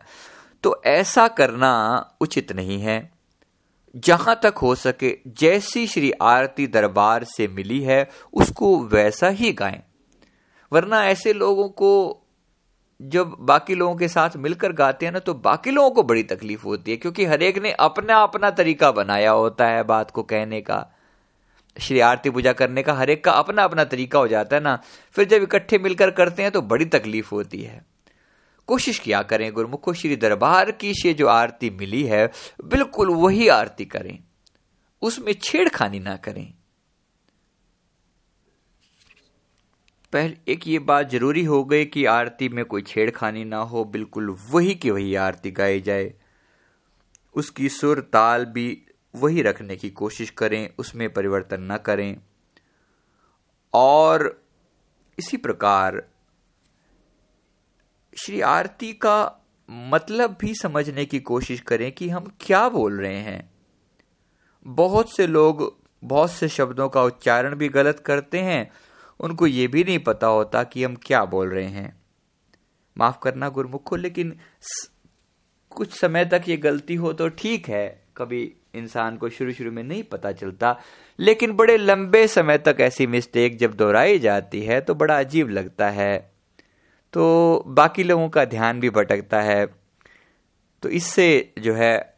तो 0.63 0.83
ऐसा 0.87 1.29
करना 1.29 1.73
उचित 2.21 2.53
नहीं 2.53 2.81
है। 2.81 3.13
जहाँ 3.97 4.41
तक 4.43 4.55
हो 4.57 4.75
सके, 4.75 5.19
जैसी 5.27 5.87
श्री 5.87 6.13
आरती 6.13 6.67
दरबार 6.67 7.25
से 7.25 7.49
मिली 7.49 7.81
है, 7.81 8.09
उसको 8.33 8.79
वैसा 8.85 9.29
ही 9.29 9.53
गाएँ। 9.53 9.83
वरना 10.73 11.05
ऐसे 11.05 11.33
लोगों 11.33 11.69
को 11.69 12.19
जब 13.03 13.37
बाकी 13.41 13.75
लोगों 13.75 13.97
के 13.97 14.09
साथ 14.09 14.31
मिलकर 14.37 14.73
गाते 14.73 15.07
हैं 15.07 15.13
ना 15.13 15.19
तो 15.19 15.35
बाकी 15.35 15.71
लोगों 15.71 15.91
को 15.91 16.03
बड़ी 16.03 16.23
तकलीफ़ 16.23 16.63
होती 16.65 16.91
है, 16.91 16.97
क्योंकि 16.97 17.25
हरेक 17.25 17.59
ने 17.59 17.73
अपना 17.73 18.23
अपना 18.23 18.51
तरीका 18.51 18.91
बनाया 18.91 19.31
होता 19.31 19.67
है 19.67 19.83
बात 19.83 20.11
को 20.11 20.23
कहने 20.23 20.61
का। 20.61 20.93
श्री 21.81 22.01
आरती 22.01 22.31
पूजा 22.31 22.53
करने 22.53 22.83
का 22.83 22.93
हरेक 22.93 23.25
का 23.25 23.33
अपना 23.33 23.65
अपना 23.65 23.85
तरीका 23.85 24.19
हो 24.19 24.29
जाता 24.29 24.57
है 24.57 24.63
ना। 24.63 24.83
फिर 25.13 25.25
जब 25.25 25.43
इकट्ठे 25.43 25.79
मिलकर 25.79 26.11
करते 26.11 26.43
हैं 26.43 26.53
तो 26.53 26.63
बड़ी 26.63 26.85
तकलीफ़ 26.85 27.31
होती 27.33 27.63
है। 27.63 27.85
कोशिश 28.67 28.99
किया 28.99 29.23
करें 29.23 29.53
गुरुमुखो, 29.53 29.93
श्री 29.93 30.17
दरबार 30.17 30.71
की 30.71 30.95
से 30.95 31.15
जो 31.15 31.27
आरती 31.27 31.71
मिली 31.71 32.03
है, 32.03 32.31
बिल्कुल 32.65 33.11
वही 33.11 33.49
आरती 33.49 33.85
करें। 33.85 34.19
उसमें 35.03 35.33
छेड़खानी 35.33 35.99
ना 35.99 36.17
करें। 36.17 36.55
पहले 40.13 40.53
एक 40.53 40.69
ये 40.69 40.79
बात 40.79 41.11
ज़रूरी 41.11 41.45
हो 41.45 41.65
गई 41.65 41.85
कि 41.85 42.05
आरती 42.05 42.49
में 42.49 42.65
कोई 42.65 42.83
छेड़खानी 42.83 43.45
ना 43.45 43.57
हो, 43.57 43.85
बिल्कुल 43.85 44.37
वही 44.51 44.75
की 44.75 44.91
वही 44.91 45.15
आरती 45.15 45.51
गाई 45.51 45.81
जाए। 45.81 46.15
उसकी 47.35 47.69
सुर, 47.69 48.01
ताल 48.01 48.45
भी 48.45 48.87
वही 49.15 49.43
रखने 49.43 49.77
की 49.77 49.91
कोशिश 49.91 50.31
करें, 50.31 50.71
उसमें 50.79 51.13
परिवर्तन 51.13 51.73
न 51.73 51.77
करें। 51.77 52.17
और 53.75 54.43
इसी 55.19 55.37
प्रकार 55.37 56.03
श्री 58.17 58.41
आरती 58.41 58.93
का 58.93 59.47
मतलब 59.71 60.37
भी 60.41 60.55
समझने 60.55 61.05
की 61.05 61.21
कोशिश 61.21 61.61
करें 61.61 61.93
कि 61.93 62.09
हम 62.09 62.37
क्या 62.41 62.69
बोल 62.69 63.01
रहे 63.01 63.17
हैं। 63.17 63.51
बहुत 64.67 65.17
से 65.17 65.27
लोग 65.27 65.83
बहुत 66.05 66.31
से 66.31 66.49
शब्दों 66.49 66.89
का 66.89 67.03
उच्चारण 67.03 67.55
भी 67.55 67.69
गलत 67.69 68.01
करते 68.01 68.39
हैं। 68.39 68.71
उनको 69.21 69.47
ये 69.47 69.67
भी 69.69 69.85
नहीं 69.85 69.99
पता 69.99 70.27
होता 70.27 70.65
कि 70.65 70.85
हम 70.85 70.97
क्या 70.97 71.25
बोल 71.25 71.51
रहे 71.51 71.67
हैं। 71.67 72.03
माफ़ 72.99 73.17
करना 73.23 73.49
गुरमुखो 73.49 73.97
लेकिन 73.97 74.39
कुछ 75.71 76.01
समय 76.01 76.25
तक 76.25 76.43
ये 76.49 76.57
गलती 76.57 76.95
हो 76.95 77.13
तो 77.13 77.29
ठीक 77.29 77.69
है। 77.69 78.07
कभी 78.17 78.57
इंसान 78.75 79.17
को 79.17 79.29
शुरू 79.29 79.53
शुरू 79.53 79.73
में 79.73 79.83
नहीं 79.83 80.03
पता 80.03 80.33
चलता, 80.33 80.77
लेकिन 81.19 81.53
बड़े 81.53 81.77
लंबे 81.77 82.27
समय 82.27 82.59
तक 82.59 82.77
ऐसी 82.81 83.07
मिस्टेक 83.07 83.59
जब 83.59 83.75
दोहराई 83.75 84.19
जाती 84.19 84.63
है 84.63 84.81
तो 84.81 84.95
बड़ा 84.95 85.19
अजीब 85.19 85.49
लगता 85.49 85.91
है। 85.91 86.33
तो 87.13 87.65
बाकी 87.67 88.03
लोगों 88.03 88.29
का 88.29 88.45
ध्यान 88.45 88.81
भी 88.81 88.91
भटकता 88.91 89.41
है। 89.41 89.67
तो 90.83 90.89
इससे 90.89 91.53
जो 91.59 91.75
है, 91.75 92.15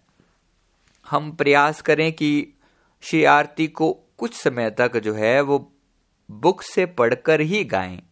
हम 1.06 1.32
प्रयास 1.32 1.80
करें 1.82 2.12
कि 2.12 2.54
श्री 3.02 3.24
आरती 3.24 3.66
को 3.66 3.92
कुछ 4.18 4.34
समय 4.34 4.70
तक 4.70 4.96
जो 4.96 5.14
है, 5.14 5.40
वो 5.40 5.72
बुक 6.30 6.62
से 6.62 6.86
पढ़कर 6.86 7.40
ही 7.40 7.64
गाएँ। 7.64 8.02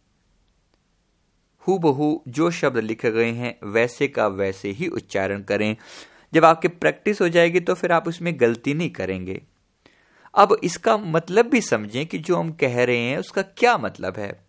हु 1.67 1.77
बहु 1.77 2.19
जो 2.27 2.51
शब्द 2.51 2.77
लिखे 2.77 3.11
गए 3.11 3.31
हैं, 3.31 3.55
वैसे 3.63 4.07
का 4.07 4.27
वैसे 4.27 4.69
ही 4.69 4.87
उच्चारण 4.87 5.41
करें। 5.41 5.75
जब 6.33 6.45
आपकी 6.45 6.67
प्रैक्टिस 6.67 7.21
हो 7.21 7.29
जाएगी 7.29 7.59
तो 7.59 7.73
फिर 7.73 7.91
आप 7.91 8.07
उसमें 8.07 8.39
गलती 8.39 8.73
नहीं 8.73 8.89
करेंगे। 8.89 9.41
अब 10.35 10.57
इसका 10.63 10.97
मतलब 10.97 11.45
भी 11.45 11.61
समझें 11.61 12.05
कि 12.05 12.17
जो 12.17 12.35
हम 12.35 12.51
कह 12.51 12.83
रहे 12.83 12.97
हैं, 12.97 13.17
उसका 13.17 13.41
क्या 13.41 13.77
मतलब 13.77 14.17
है। 14.17 14.45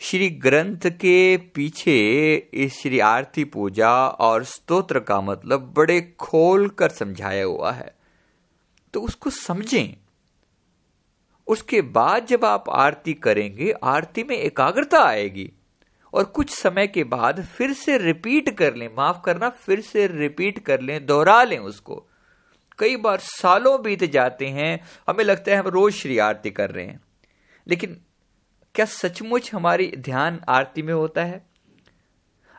श्री 0.00 0.30
ग्रंथ 0.30 0.86
के 0.86 1.36
पीछे 1.36 2.34
इस 2.54 2.80
श्री 2.80 2.98
आरती 2.98 3.44
पूजा 3.44 4.08
और 4.08 4.44
स्तोत्र 4.44 5.00
का 5.00 5.20
मतलब 5.20 5.74
बड़े 5.76 6.00
खोल 6.18 6.68
कर 6.68 6.88
समझाया 6.88 7.44
हुआ 7.44 7.72
है। 7.72 7.94
तो 8.94 9.00
उसको 9.00 9.30
समझें। 9.30 9.96
उसके 11.46 11.82
बाद 11.82 12.26
जब 12.26 12.44
आप 12.44 12.64
आरती 12.70 13.14
करेंगे, 13.14 13.74
आरती 13.82 14.22
में 14.22 14.36
एकाग्रता 14.36 15.04
आएगी। 15.04 15.52
और 16.16 16.24
कुछ 16.24 16.50
समय 16.50 16.86
के 16.86 17.04
बाद 17.04 17.44
फिर 17.44 17.72
से 17.72 17.98
रिपीट 17.98 18.56
कर 18.56 18.74
लें। 18.74 18.94
माफ़ 18.96 19.16
करना, 19.24 19.48
फिर 19.48 19.80
से 19.80 20.06
रिपीट 20.06 20.58
कर 20.58 20.80
लें, 20.80 21.06
दोहरा 21.06 21.42
लें 21.44 21.58
उसको। 21.58 22.06
कई 22.78 22.96
बार 22.96 23.18
सालों 23.18 23.82
बीत 23.82 24.04
जाते 24.04 24.46
हैं, 24.46 24.84
हमें 25.08 25.24
लगता 25.24 25.50
है 25.50 25.56
हम 25.56 25.68
रोज 25.68 25.92
श्री 25.92 26.18
आरती 26.18 26.50
कर 26.50 26.70
रहे 26.70 26.86
हैं। 26.86 27.00
लेकिन 27.68 28.00
क्या 28.74 28.86
सचमुच 28.86 29.54
हमारी 29.54 29.92
ध्यान 29.98 30.40
आरती 30.48 30.82
में 30.82 30.94
होता 30.94 31.24
है? 31.24 31.46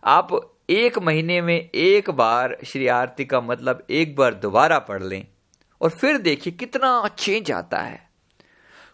आप 0.03 0.57
एक 0.69 0.99
महीने 0.99 1.41
में 1.41 1.69
एक 1.75 2.09
बार 2.09 2.57
श्री 2.65 2.87
आरती 2.87 3.25
का 3.25 3.41
मतलब 3.41 3.87
एक 3.89 4.15
बार 4.15 4.33
दोबारा 4.33 4.79
पढ़ 4.79 5.03
लें 5.03 5.27
और 5.81 5.89
फिर 5.89 6.17
देखिए 6.17 6.53
कितना 6.53 7.07
चेंज 7.07 7.51
आता 7.51 7.79
है। 7.79 8.09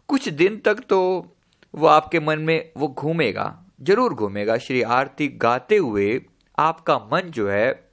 कुछ 0.07 0.29
दिन 0.29 0.57
तक 0.57 0.75
तो 0.89 1.31
वो 1.75 1.87
आपके 1.87 2.19
मन 2.19 2.39
में 2.39 2.71
वो 2.77 2.87
घूमेगा। 2.87 3.62
ज़रूर 3.83 4.13
घूमेगा। 4.13 4.57
श्री 4.57 4.81
आरती 4.81 5.27
गाते 5.27 5.77
हुए 5.77 6.21
आपका 6.57 6.97
मन 6.97 7.21
जो 7.21 7.49
है, 7.49 7.89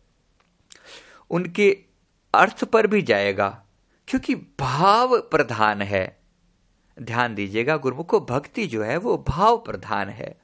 उनके 1.30 1.70
अर्थ 2.34 2.64
पर 2.64 2.86
भी 2.86 3.02
जाएगा, 3.02 3.64
क्योंकि 4.08 4.34
भाव 4.34 5.18
प्रधान 5.20 5.82
है। 5.82 6.20
ध्यान 7.02 7.34
दीजिएगा, 7.34 7.76
गुरुमुखो, 7.76 8.20
भक्ति 8.20 8.66
जो 8.66 8.82
है, 8.82 8.96
वो 8.96 9.24
भाव 9.28 9.56
प्रधान 9.56 10.08
है। 10.08 10.40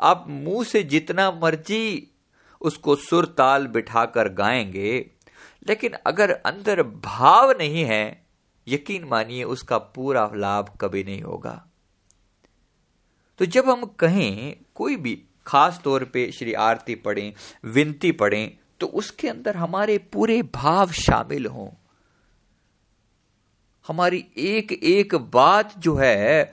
आप 0.00 0.24
मुँह 0.28 0.64
से 0.64 0.82
जितना 0.82 1.30
मर्ज़ी 1.30 2.12
उसको 2.60 2.96
सुर 2.96 3.24
ताल 3.24 3.66
बिठाकर 3.66 4.28
गाएँगे, 4.28 5.10
लेकिन 5.68 5.92
अगर 6.06 6.30
अंदर 6.30 6.82
भाव 6.82 7.50
नहीं 7.50 7.84
है, 7.84 8.26
यकीन 8.68 9.04
मानिए 9.04 9.44
उसका 9.44 9.78
पूरा 9.78 10.30
लाभ 10.34 10.76
कभी 10.80 11.04
नहीं 11.04 11.22
होगा। 11.22 11.69
तो 13.40 13.46
जब 13.46 13.68
हम 13.70 13.84
कहें, 13.98 14.56
कोई 14.74 14.96
भी, 14.96 15.22
खास 15.46 15.80
तौर 15.84 16.04
पे 16.04 16.30
श्री 16.32 16.52
आरती 16.52 16.94
पढ़ें, 16.94 17.32
विनती 17.64 18.12
पढ़ें 18.12 18.58
तो 18.80 18.86
उसके 18.86 19.28
अंदर 19.28 19.56
हमारे 19.56 19.96
पूरे 19.98 20.42
भाव 20.42 20.90
शामिल 20.90 21.46
हों। 21.46 21.68
हमारी 23.86 24.24
एक 24.36 24.72
एक 24.72 25.14
बात 25.14 25.78
जो 25.78 25.94
है, 25.96 26.52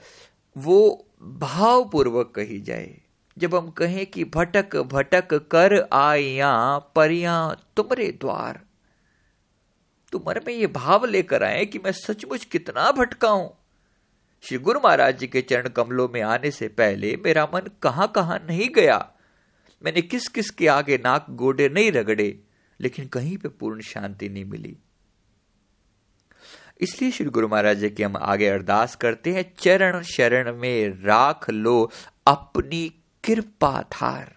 वो 0.56 1.06
भावपूर्वक 1.22 2.32
कही 2.36 2.60
जाए। 2.60 3.00
जब 3.36 3.54
हम 3.54 3.70
कहें 3.70 4.06
कि 4.06 4.24
भटक 4.24 4.76
भटक 4.76 5.34
कर 5.34 5.88
आया 5.92 6.78
परिया 6.78 7.36
तुमरे 7.76 8.10
द्वार 8.20 8.60
तो 10.12 10.18
मन 10.18 10.40
में 10.46 10.54
ये 10.54 10.66
भाव 10.66 11.04
लेकर 11.04 11.42
आए 11.42 11.64
कि 11.66 11.78
मैं 11.78 11.92
सचमुच 11.92 12.44
कितना 12.44 12.90
भटका 12.92 13.28
हूँ। 13.28 13.54
श्री 14.42 14.58
गुरु 14.58 14.80
महाराज 14.84 15.18
जी 15.18 15.26
के 15.26 15.40
चरण 15.42 15.68
कमलों 15.68 16.08
में 16.08 16.20
आने 16.22 16.50
से 16.50 16.68
पहले 16.68 17.16
मेरा 17.16 17.44
मन 17.54 17.70
कहाँ 17.82 18.12
कहाँ 18.14 18.38
नहीं 18.48 18.68
गया। 18.68 18.98
मैंने 19.82 20.02
किस 20.02 20.28
किस 20.28 20.50
के 20.50 20.66
आगे 20.66 20.98
नाक 20.98 21.26
गोडे 21.30 21.68
नहीं 21.68 21.92
रगड़े, 21.92 22.38
लेकिन 22.80 23.06
कहीं 23.06 23.36
पे 23.38 23.48
पूर्ण 23.48 23.80
शांति 23.80 24.28
नहीं 24.28 24.44
मिली। 24.44 24.76
इसलिए 26.80 27.10
श्री 27.10 27.26
गुरु 27.26 27.48
महाराज 27.48 27.78
जी 27.78 27.90
की 27.90 28.02
हम 28.02 28.16
आगे 28.16 28.48
अरदास 28.48 28.96
करते 28.96 29.32
हैं, 29.32 29.54
चरण 29.58 30.02
शरण 30.02 30.54
में 30.56 31.04
राख 31.04 31.50
लो 31.50 31.90
अपनी 32.26 32.88
कृपा 33.24 33.82
थार। 33.82 34.36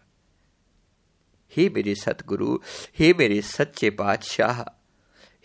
हे 1.53 1.69
मेरे 1.69 1.95
सतगुरु, 1.95 2.57
हे 2.99 3.13
मेरे 3.13 3.41
सच्चे 3.41 3.89
बादशाह, 3.89 4.63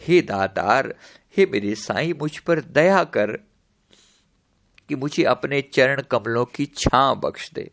हे 0.01 0.23
दातार, 0.23 0.95
हे 1.37 1.47
मेरे 1.47 1.75
साईं 1.75 2.15
मुझ 2.15 2.39
पर 2.39 2.61
दया 2.61 3.05
कर। 3.05 3.39
कि 4.89 4.95
मुझे 4.95 5.25
अपने 5.25 5.63
चरण 5.63 6.03
कमलों 6.03 6.45
की 6.45 6.67
छां 6.67 7.21
बख्श 7.21 7.53
दे। 7.53 7.71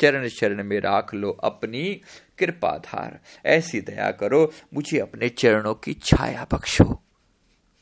चरण 0.00 0.28
शरण 0.28 0.64
में 0.64 0.80
राख 0.80 1.14
लो 1.14 1.30
अपनी 1.30 2.00
कृपा 2.38 2.78
धार 2.78 3.20
ऐसी 3.46 3.80
दया 3.80 4.10
करो, 4.10 4.52
मुझे 4.74 4.98
अपने 4.98 5.28
चरणों 5.28 5.74
की 5.74 5.94
छाया 5.94 6.46
बख्शो। 6.52 7.02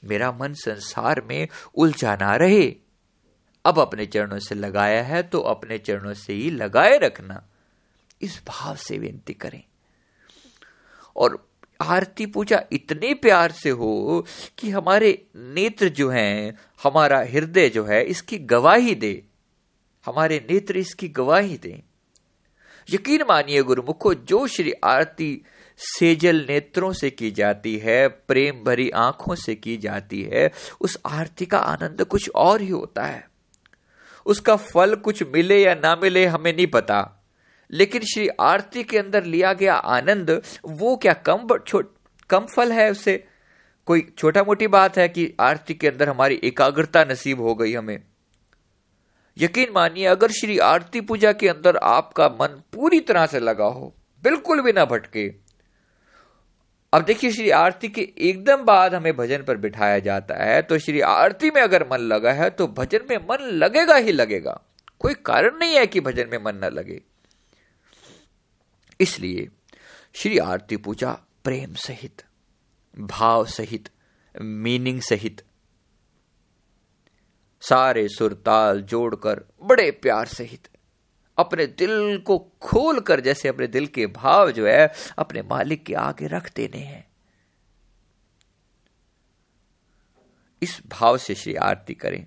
मेरा 0.04 0.32
मन 0.32 0.52
संसार 0.52 1.20
में 1.20 1.48
उलझा 1.74 2.16
ना 2.16 2.36
रहे। 2.36 2.74
अब 3.64 3.78
अपने 3.78 4.06
चरणों 4.06 4.38
से 4.38 4.54
लगाया 4.54 5.02
है 5.02 5.22
तो 5.22 5.40
अपने 5.40 5.78
चरणों 5.78 6.14
से 6.14 6.32
ही 6.32 6.50
लगाए 6.50 6.98
रखना। 6.98 7.48
इस 8.22 8.42
भाव 8.48 8.76
से 8.76 8.98
विनती 8.98 9.34
करें। 9.34 9.62
और 11.16 11.47
आरती 11.80 12.26
पूजा 12.26 12.62
इतने 12.72 13.14
प्यार 13.14 13.52
से 13.52 13.70
हो 13.70 14.26
कि 14.58 14.70
हमारे 14.70 15.26
नेत्र 15.36 15.88
जो 15.88 16.10
हैं, 16.10 16.58
हमारा 16.82 17.18
हृदय 17.18 17.68
जो 17.68 17.84
है, 17.84 18.04
इसकी 18.04 18.38
गवाही 18.38 18.94
दे। 18.94 19.22
हमारे 20.06 20.46
नेत्र 20.50 20.76
इसकी 20.76 21.08
गवाही 21.08 21.58
दे। 21.58 21.82
यकीन 22.90 23.22
मानिए 23.22 23.62
गुरुमुखो, 23.62 24.14
जो 24.14 24.46
श्री 24.46 24.72
आरती 24.72 25.42
सेजल 25.78 26.46
नेत्रों 26.48 26.92
से 26.92 27.10
की 27.10 27.30
जाती 27.30 27.78
है, 27.78 28.08
प्रेम 28.08 28.64
भरी 28.64 28.90
आँखों 28.90 29.34
से 29.34 29.54
की 29.54 29.76
जाती 29.76 30.22
है, 30.22 30.50
उस 30.80 30.98
आरती 31.06 31.46
का 31.46 31.58
आनंद 31.58 32.04
कुछ 32.04 32.30
और 32.34 32.60
ही 32.60 32.68
होता 32.68 33.04
है। 33.04 33.30
उसका 34.26 34.56
फल 34.56 34.94
कुछ 34.94 35.22
मिले 35.22 35.62
या 35.62 35.74
ना 35.74 35.96
मिले 35.96 36.26
हमें 36.26 36.56
नहीं 36.56 36.66
पता। 36.66 37.17
लेकिन 37.70 38.02
श्री 38.04 38.28
आरती 38.40 38.82
के 38.84 38.98
अंदर 38.98 39.24
लिया 39.24 39.52
गया 39.52 39.74
आनंद, 39.74 40.30
वो 40.64 40.96
क्या 40.96 41.12
कम 41.12 41.46
कम 42.30 42.46
फल 42.46 42.72
है 42.72 42.90
उससे 42.90 43.24
कोई 43.88 44.06
छोटा 44.18 44.42
मोटी 44.42 44.66
बात 44.66 44.98
है 44.98 45.08
कि 45.08 45.32
आरती 45.40 45.74
के 45.74 45.88
अंदर 45.88 46.08
हमारी 46.08 46.40
एकाग्रता 46.44 47.04
नसीब 47.04 47.40
हो 47.40 47.54
गई 47.54 47.72
हमें। 47.72 47.98
यकीन 49.36 49.72
मानिए, 49.74 50.04
अगर 50.04 50.30
श्री 50.30 50.58
आरती 50.58 51.00
पूजा 51.00 51.32
के 51.32 51.48
अंदर 51.48 51.76
आपका 51.76 52.28
मन 52.40 52.60
पूरी 52.72 53.00
तरह 53.00 53.26
से 53.26 53.40
लगा 53.40 53.64
हो, 53.64 53.94
बिल्कुल 54.22 54.60
भी 54.60 54.72
ना 54.72 54.84
भटके। 54.84 55.28
अब 56.92 57.02
देखिए, 57.02 57.30
श्री 57.30 57.50
आरती 57.50 57.88
के 57.88 58.02
एकदम 58.18 58.62
बाद 58.64 58.94
हमें 58.94 59.16
भजन 59.16 59.42
पर 59.42 59.56
बिठाया 59.56 59.98
जाता 59.98 60.44
है 60.44 60.60
तो 60.62 60.78
श्री 60.78 61.00
आरती 61.00 61.50
में 61.50 61.60
अगर 61.62 61.86
मन 61.92 61.98
लगा 61.98 62.32
है 62.32 62.50
तो 62.50 62.66
भजन 62.68 63.06
में 63.10 63.16
मन 63.30 63.44
लगेगा 63.54 63.96
ही 63.96 64.12
लगेगा। 64.12 64.60
कोई 64.98 65.14
कारण 65.14 65.58
नहीं 65.58 65.76
है 65.76 65.86
कि 65.86 66.00
भजन 66.00 66.28
में 66.32 66.38
मन 66.38 66.60
न 66.64 66.70
लगे। 66.72 67.00
इसलिए 69.00 69.48
श्री 70.14 70.38
आरती 70.38 70.76
पूजा 70.76 71.12
प्रेम 71.44 71.74
सहित, 71.74 72.24
भाव 72.98 73.46
सहित 73.46 73.88
मीनिंग 74.34 75.00
सहित, 75.00 75.42
सारे 77.60 78.08
सुर 78.08 78.32
ताल 78.32 78.82
जोड़कर 78.82 79.44
बड़े 79.62 79.90
प्यार 79.90 80.26
सहित, 80.26 80.68
अपने 81.38 81.66
दिल 81.66 82.18
को 82.18 82.38
खोल 82.62 83.00
कर 83.00 83.20
जैसे 83.20 83.48
अपने 83.48 83.66
दिल 83.66 83.86
के 83.86 84.06
भाव 84.06 84.50
जो 84.50 84.66
है, 84.66 84.92
अपने 85.18 85.42
मालिक 85.42 85.84
के 85.86 85.94
आगे 85.94 86.26
रख 86.26 86.54
देने 86.56 86.78
हैं। 86.78 87.06
इस 90.62 90.80
भाव 90.86 91.18
से 91.18 91.34
श्री 91.34 91.54
आरती 91.54 91.94
करें। 91.94 92.26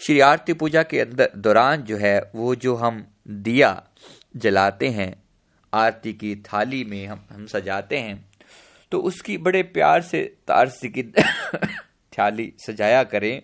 श्री 0.00 0.20
आरती 0.20 0.52
पूजा 0.52 0.82
के 0.82 1.00
अंदर 1.00 1.30
दौरान 1.36 1.82
जो 1.82 1.96
है, 1.96 2.32
वो 2.34 2.54
जो 2.54 2.74
हम 2.74 3.06
दिया 3.28 3.88
जलाते 4.36 4.88
हैं 4.88 5.25
आरती 5.74 6.12
की 6.12 6.36
थाली 6.36 6.84
में 6.84 7.06
हम 7.06 7.24
हम 7.30 7.46
सजाते 7.46 7.98
हैं 7.98 8.28
तो 8.90 9.00
उसकी 9.00 9.38
बड़े 9.38 9.62
प्यार 9.62 10.02
से 10.02 10.36
आरती 10.50 10.88
की 10.88 11.02
थाली 12.18 12.52
सजाया 12.58 13.04
करें। 13.04 13.42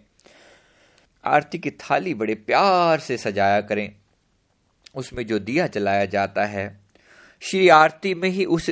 आरती 1.25 1.59
की 1.59 1.71
थाली 1.71 2.15
बड़े 2.15 2.35
प्यार 2.35 3.01
से 3.01 3.17
सजाया 3.17 3.61
करें। 3.61 3.95
उसमें 4.95 5.27
जो 5.27 5.39
दिया 5.39 5.67
जलाया 5.67 6.05
जाता 6.05 6.45
है, 6.45 6.81
श्री 7.41 7.69
आरती 7.69 8.15
में 8.15 8.29
ही 8.29 8.45
उस 8.45 8.71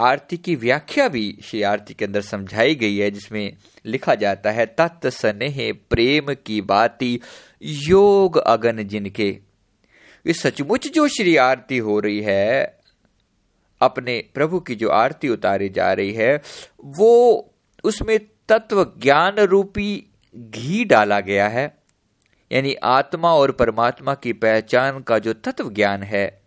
आरती 0.00 0.36
की 0.36 0.56
व्याख्या 0.56 1.08
भी 1.08 1.38
श्री 1.44 1.62
आरती 1.62 1.94
के 1.94 2.04
अंदर 2.04 2.20
समझाई 2.20 2.74
गई 2.74 2.96
है, 2.96 3.10
जिसमें 3.10 3.56
लिखा 3.86 4.14
जाता 4.14 4.50
है 4.50 4.66
तत् 4.66 5.06
स्नेह 5.06 5.72
प्रेम 5.90 6.34
की 6.34 6.60
बाती, 6.60 7.20
योग 7.62 8.38
अगन 8.38 8.84
जिनके 8.84 9.47
ये 10.28 10.34
सचमुच 10.34 10.88
जो 10.88 11.08
श्री 11.08 11.36
आरती 11.36 11.78
हो 11.78 12.00
रही 12.00 12.20
है, 12.20 12.78
अपने 13.80 14.24
प्रभु 14.34 14.60
की 14.60 14.74
जो 14.74 14.88
आरती 14.88 15.28
उतारी 15.28 15.68
जा 15.68 15.92
रही 15.92 16.12
है, 16.12 16.42
वो 16.84 17.52
उसमें 17.84 18.18
तत्व 18.48 18.84
ज्ञान 18.84 19.36
रूपी 19.36 20.06
घी 20.36 20.84
डाला 20.84 21.20
गया 21.20 21.48
है। 21.48 21.78
यानी 22.52 22.74
आत्मा 22.74 23.34
और 23.34 23.52
परमात्मा 23.52 24.14
की 24.14 24.32
पहचान 24.32 25.00
का 25.00 25.18
जो 25.18 25.32
तत्व 25.32 25.70
ज्ञान 25.70 26.02
है, 26.02 26.42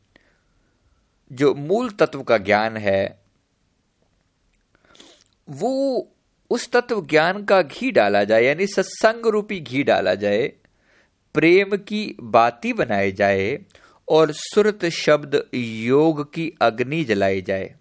जो 1.32 1.54
मूल 1.54 1.90
तत्व 1.90 2.24
का 2.24 2.38
ज्ञान 2.38 2.78
है, 2.78 3.22
वो 5.50 6.08
उस 6.50 6.72
तत्व 6.72 7.06
ज्ञान 7.06 7.44
का 7.44 7.62
घी 7.62 7.92
डाला 7.92 8.24
जाए, 8.24 8.44
यानी 8.44 8.68
सत्संग 8.68 9.26
रूपी 9.26 9.60
घी 9.60 9.84
डाला 9.84 10.16
जाए। 10.16 10.54
प्रेम 11.36 11.76
की 11.78 12.16
बाती 12.22 12.74
बनाई 12.74 13.12
जाए 13.12 13.60
और 14.08 14.32
सुरत 14.34 14.86
शब्द 14.94 15.42
योग 15.54 16.24
की 16.34 16.52
अग्नि 16.62 17.04
जलाई 17.04 17.42
जाए। 17.42 17.76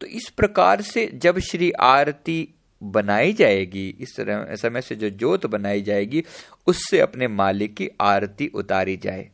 तो 0.00 0.06
इस 0.06 0.28
प्रकार 0.30 0.80
से 0.82 1.06
जब 1.14 1.38
श्री 1.40 1.70
आरती 1.72 2.48
बनाई 2.82 3.32
जाएगी, 3.32 3.88
इस 4.00 4.14
समय 4.60 4.80
से 4.80 4.94
जो 4.94 5.10
जोत 5.10 5.46
बनाई 5.46 5.82
जाएगी, 5.82 6.22
उससे 6.66 7.00
अपने 7.00 7.28
मालिक 7.28 7.74
की 7.74 7.88
आरती 8.00 8.46
उतारी 8.54 8.96
जाए। 8.96 9.30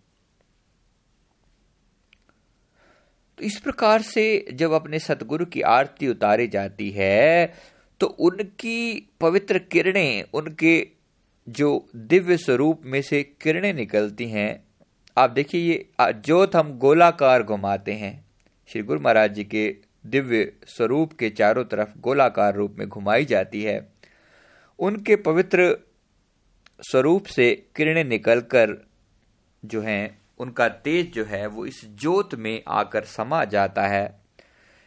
तो 3.38 3.44
इस 3.44 3.58
प्रकार 3.60 4.02
से 4.02 4.24
जब 4.52 4.72
अपने 4.72 4.98
सतगुरु 4.98 5.44
की 5.46 5.60
आरती 5.60 6.08
उतारी 6.08 6.46
जाती 6.48 6.90
है 6.90 7.54
तो 8.00 8.06
उनकी 8.06 9.08
पवित्र 9.20 9.58
किरणें, 9.58 10.24
उनके 10.34 10.80
जो 11.48 11.88
दिव्य 11.96 12.36
स्वरूप 12.36 12.82
में 12.84 13.02
से 13.02 13.22
किरणें 13.22 13.74
निकलती 13.74 14.28
हैं, 14.28 14.64
आप 15.18 15.30
देखिए 15.30 15.60
ये 15.60 15.90
जोत 16.12 16.56
हम 16.56 16.78
गोलाकार 16.78 17.42
घुमाते 17.42 17.92
हैं। 17.92 18.24
श्री 18.66 18.82
गुरु 18.82 19.00
महाराज 19.00 19.34
जी 19.34 19.44
के 19.44 19.76
दिव्य 20.06 20.52
स्वरूप 20.66 21.12
के 21.12 21.30
चारों 21.30 21.64
तरफ़ 21.64 21.98
गोलाकार 21.98 22.54
रूप 22.54 22.76
में 22.78 22.88
घुमाई 22.88 23.24
जाती 23.24 23.62
है। 23.62 23.92
उनके 24.78 25.16
पवित्र 25.16 25.76
स्वरूप 26.80 27.26
से 27.26 27.66
किरणें 27.76 28.04
निकलकर 28.04 28.86
जो 29.64 29.80
हैं, 29.80 30.18
उनका 30.38 30.68
तेज 30.68 31.12
जो 31.12 31.24
है, 31.24 31.46
वो 31.46 31.66
इस 31.66 31.84
जोत 31.84 32.34
में 32.34 32.62
आकर 32.68 33.04
समा 33.04 33.44
जाता 33.44 33.86
है। 33.86 34.20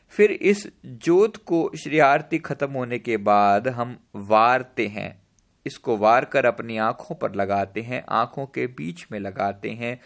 फिर 0.10 0.32
इस 0.32 0.70
जोत 0.86 1.38
को 1.38 1.72
श्री 1.84 2.00
आरती 2.00 2.38
खत्म 2.38 2.72
होने 2.72 3.00
के 3.00 3.18
बाद 3.18 3.68
हम 3.68 4.00
वारते 4.16 4.88
हैं। 4.88 5.25
इसको 5.66 5.98
वार 5.98 6.26
कर 6.26 6.46
अपनी 6.46 6.78
आँखों 6.78 7.16
पर 7.16 7.36
लगाते 7.36 7.82
हैं, 7.82 8.06
आँखों 8.10 8.46
के 8.46 8.68
बीच 8.68 9.08
में 9.12 9.20
लगाते 9.20 9.70
हैं, 9.70 10.02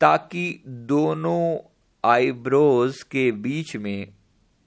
ताकि 0.00 0.62
दोनों 0.66 1.58
आईब्रोज 2.04 3.02
के 3.02 3.32
बीच 3.32 3.76
में, 3.76 4.08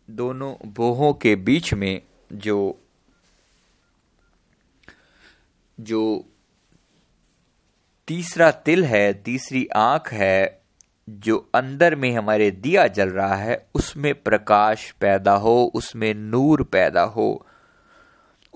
दोनों 0.10 0.56
बोहों 0.66 1.14
के 1.14 1.36
बीच 1.36 1.74
में 1.74 2.02
जो 2.34 2.84
जो 5.80 6.26
तीसरा 8.08 8.52
तिल 8.52 8.86
है, 8.86 9.14
तीसरी 9.14 9.68
आँख 9.76 10.14
है, 10.14 10.62
जो 11.10 11.50
अंदर 11.56 11.96
में 11.96 12.16
हमारे 12.16 12.52
दिया 12.52 12.88
जल 12.88 13.10
रहा 13.10 13.36
है, 13.36 13.68
उसमें 13.76 14.24
प्रकाश 14.24 14.92
पैदा 14.92 15.34
हो, 15.34 15.72
उसमें 15.76 16.14
नूर 16.14 16.64
पैदा 16.64 17.02
हो। 17.02 17.47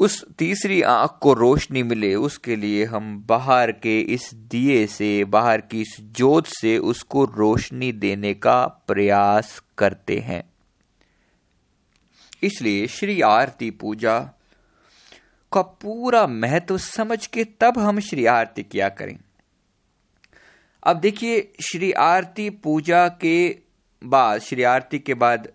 उस 0.02 0.26
तीसरी 0.38 0.82
आँख 0.82 1.18
को 1.22 1.34
रोशनी 1.34 1.84
मिले, 1.84 2.16
उसके 2.16 2.56
लिए 2.56 2.86
हम 2.86 3.24
बाहर 3.28 3.72
के 3.72 4.02
इस 4.02 4.34
दिए 4.34 4.88
से, 4.88 5.26
बाहर 5.26 5.62
की 5.62 5.82
इस 5.82 5.98
जोत 6.02 6.48
से 6.48 6.78
उसको 6.78 7.26
रोशनी 7.26 7.92
देने 7.92 8.34
का 8.34 8.66
प्रयास 8.66 9.64
करते 9.78 10.20
हैं। 10.20 10.44
इसलिए 12.44 12.88
श्री 12.88 13.22
आरती 13.22 13.72
पूजा 13.72 14.20
का 15.54 15.62
पूरा 15.62 16.28
महत्व 16.28 16.78
समझ 16.78 17.28
के 17.28 17.44
तब 17.44 17.80
हम 17.80 18.00
श्री 18.00 18.26
आरती 18.26 18.64
किया 18.64 18.90
करें। 18.90 19.18
अब 20.84 20.98
देखिए, 20.98 21.54
श्री 21.72 21.92
आरती 21.92 22.50
पूजा 22.50 23.08
के 23.08 23.58
बाद, 24.04 24.42
श्री 24.42 24.64
आरती 24.64 25.00
के 25.00 25.14
बाद 25.14 25.52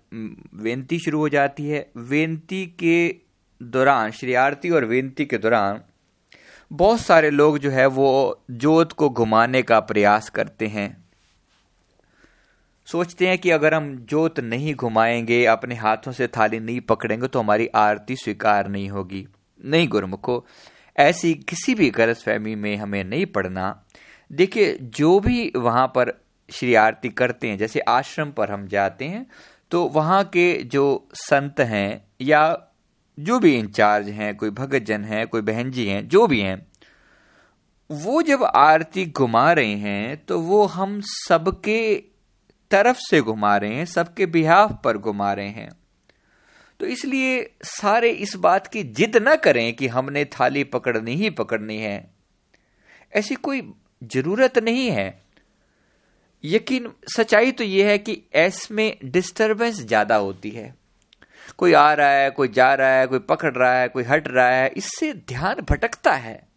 वेंती 0.54 0.98
शुरू 0.98 1.18
हो 1.18 1.28
जाती 1.28 1.66
है। 1.66 1.90
वेंती 1.96 2.66
के 2.66 3.25
दौरान 3.60 4.10
श्री 4.10 4.34
आरती 4.34 4.70
और 4.70 4.84
विनती 4.84 5.24
के 5.24 5.38
दौरान, 5.38 5.80
बहुत 6.70 7.00
सारे 7.00 7.30
लोग 7.30 7.58
जो 7.58 7.70
है 7.70 7.86
वो 7.86 8.40
जोत 8.50 8.92
को 8.92 9.10
घुमाने 9.10 9.62
का 9.62 9.80
प्रयास 9.80 10.28
करते 10.30 10.66
हैं। 10.66 11.04
सोचते 12.88 13.26
हैं 13.28 13.38
कि 13.38 13.50
अगर 13.50 13.74
हम 13.74 13.94
जोत 14.10 14.40
नहीं 14.40 14.74
घुमाएँगे, 14.74 15.44
अपने 15.44 15.74
हाथों 15.74 16.12
से 16.12 16.26
थाली 16.26 16.60
नहीं 16.60 16.80
पकड़ेंगे 16.80 17.26
तो 17.26 17.38
हमारी 17.38 17.66
आरती 17.66 18.16
स्वीकार 18.16 18.68
नहीं 18.68 18.88
होगी। 18.88 19.26
नहीं, 19.64 19.88
गुरमुखो, 19.88 20.44
ऐसी 20.96 21.34
किसी 21.34 21.74
भी 21.74 21.90
गलत 21.90 22.16
फहमी 22.16 22.54
में 22.54 22.76
हमें 22.76 23.02
नहीं 23.04 23.26
पड़ना। 23.26 23.82
देखिए, 24.32 24.78
जो 24.80 25.18
भी 25.20 25.52
वहाँ 25.56 25.86
पर 25.86 26.12
श्री 26.50 26.74
आरती 26.74 27.08
करते 27.08 27.48
हैं, 27.48 27.58
जैसे 27.58 27.80
आश्रम 27.80 28.30
पर 28.30 28.50
हम 28.50 28.66
जाते 28.66 29.04
हैं 29.04 29.26
तो 29.70 29.84
वहाँ 29.84 30.22
के 30.24 30.62
जो 30.62 31.08
संत 31.14 31.60
हैं 31.60 32.04
या 32.20 32.42
जो 33.18 33.38
भी 33.38 33.54
इंचार्ज 33.56 34.08
हैं, 34.08 34.34
कोई 34.36 34.50
भगत 34.50 34.82
जन 34.82 35.04
है, 35.04 35.24
कोई 35.26 35.40
बहन 35.42 35.70
जी 35.70 35.86
हैं, 35.86 36.06
जो 36.08 36.26
भी 36.26 36.40
हैं, 36.40 36.66
वो 37.90 38.22
जब 38.22 38.42
आरती 38.44 39.04
घुमा 39.06 39.52
रहे 39.52 39.74
हैं 39.74 40.24
तो 40.26 40.40
वो 40.40 40.64
हम 40.66 41.00
सबके 41.04 41.96
तरफ़ 42.70 42.96
से 43.00 43.20
घुमा 43.20 43.56
रहे 43.56 43.74
हैं, 43.74 43.84
सबके 43.84 44.26
बिहाफ 44.26 44.78
पर 44.84 44.98
घुमा 44.98 45.32
रहे 45.32 45.48
हैं। 45.48 45.70
तो 46.80 46.86
इसलिए 46.86 47.50
सारे 47.64 48.10
इस 48.10 48.34
बात 48.36 48.66
की 48.66 48.82
जिद 48.82 49.16
ना 49.16 49.34
करें 49.36 49.72
कि 49.72 49.86
हमने 49.86 50.24
थाली 50.24 50.64
पकड़नी 50.64 51.14
ही 51.14 51.30
पकड़नी 51.30 51.76
है। 51.76 52.10
ऐसी 53.12 53.34
कोई 53.34 53.62
ज़रूरत 54.04 54.58
नहीं 54.58 54.90
है। 54.90 55.06
यकीन, 56.44 56.90
सच्चाई 57.16 57.52
तो 57.52 57.64
यह 57.64 57.88
है 57.88 57.98
कि 57.98 58.12
इसमें 58.36 58.96
डिस्टरबेंस 59.04 59.80
ज़्यादा 59.80 60.16
होती 60.16 60.50
है। 60.50 60.74
कोई 61.58 61.72
आ 61.72 61.92
रहा 61.92 62.10
है, 62.10 62.30
कोई 62.30 62.48
जा 62.48 62.74
रहा 62.74 62.88
है, 62.88 63.06
कोई 63.06 63.18
पकड़ 63.18 63.54
रहा 63.54 63.80
है, 63.80 63.88
कोई 63.88 64.02
हट 64.02 64.28
रहा 64.28 64.48
है, 64.48 64.72
इससे 64.76 65.12
ध्यान 65.12 65.54
भटकता 65.70 66.12
है। 66.12 66.48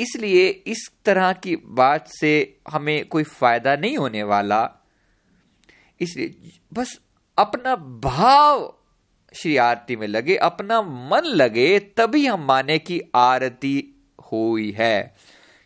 इसलिए 0.00 0.48
इस 0.48 0.90
तरह 1.04 1.32
की 1.32 1.56
बात 1.56 2.08
से 2.08 2.58
हमें 2.70 3.06
कोई 3.06 3.22
फ़ायदा 3.22 3.76
नहीं 3.76 3.98
होने 3.98 4.22
वाला। 4.22 4.70
इसलिए 6.00 6.58
बस 6.72 7.00
अपना 7.38 7.76
भाव 7.76 8.76
श्री 9.34 9.56
आरती 9.56 9.96
में 9.96 10.06
लगे, 10.06 10.36
अपना 10.36 10.82
मन 10.82 11.22
लगे, 11.24 11.78
तभी 11.78 12.26
हम 12.26 12.44
माने 12.44 12.78
कि 12.78 13.02
आरती 13.14 14.06
हुई 14.32 14.70
है। 14.70 15.16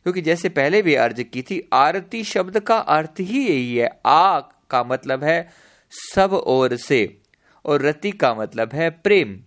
क्योंकि 0.03 0.21
जैसे 0.21 0.49
पहले 0.49 0.83
भी 0.83 0.95
अर्ज़ 0.95 1.23
की 1.23 1.43
थी, 1.43 1.69
आरती 1.73 2.25
शब्द 2.25 2.61
का 2.61 2.79
अर्थ 2.79 3.15
ही 3.21 3.47
यही 3.47 3.77
है, 3.77 4.01
आ 4.07 4.41
का 4.41 4.85
मतलब 4.85 5.25
है 5.25 5.51
सब 5.91 6.33
ओर 6.33 6.77
से। 6.77 7.21
और 7.65 7.83
रति 7.83 8.11
का 8.13 8.35
मतलब 8.35 8.73
है 8.73 8.91
प्रेम। 8.91 9.41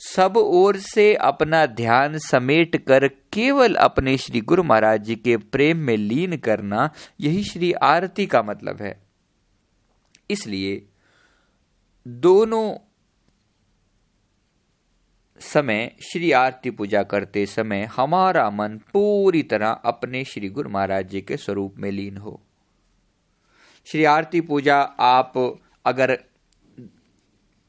सब 0.00 0.36
ओर 0.36 0.76
से 0.76 1.14
अपना 1.14 1.66
ध्यान 1.66 2.18
समेट 2.18 2.76
कर 2.86 3.06
केवल 3.32 3.74
अपने 3.74 4.16
श्री 4.18 4.40
गुरु 4.40 4.62
महाराज 4.62 5.02
जी 5.02 5.16
के 5.16 5.36
प्रेम 5.36 5.78
में 5.78 5.96
लीन 5.96 6.36
करना, 6.36 6.90
यही 7.20 7.44
श्री 7.44 7.72
आरती 7.72 8.26
का 8.26 8.42
मतलब 8.42 8.82
है। 8.82 8.96
इसलिए 10.30 10.86
दोनों 12.06 12.76
समय 15.40 15.90
श्री 16.02 16.32
आरती 16.32 16.70
पूजा 16.70 17.02
करते 17.02 17.46
समय 17.46 17.88
हमारा 17.96 18.50
मन 18.50 18.78
पूरी 18.92 19.42
तरह 19.42 19.70
अपने 19.84 20.24
श्री 20.24 20.48
गुरु 20.48 20.70
महाराज 20.70 21.08
जी 21.08 21.20
के 21.20 21.36
स्वरूप 21.36 21.74
में 21.78 21.90
लीन 21.90 22.16
हो। 22.16 22.40
श्री 23.86 24.04
आरती 24.04 24.40
पूजा 24.40 24.76
आप 25.00 25.32
अगर 25.84 26.18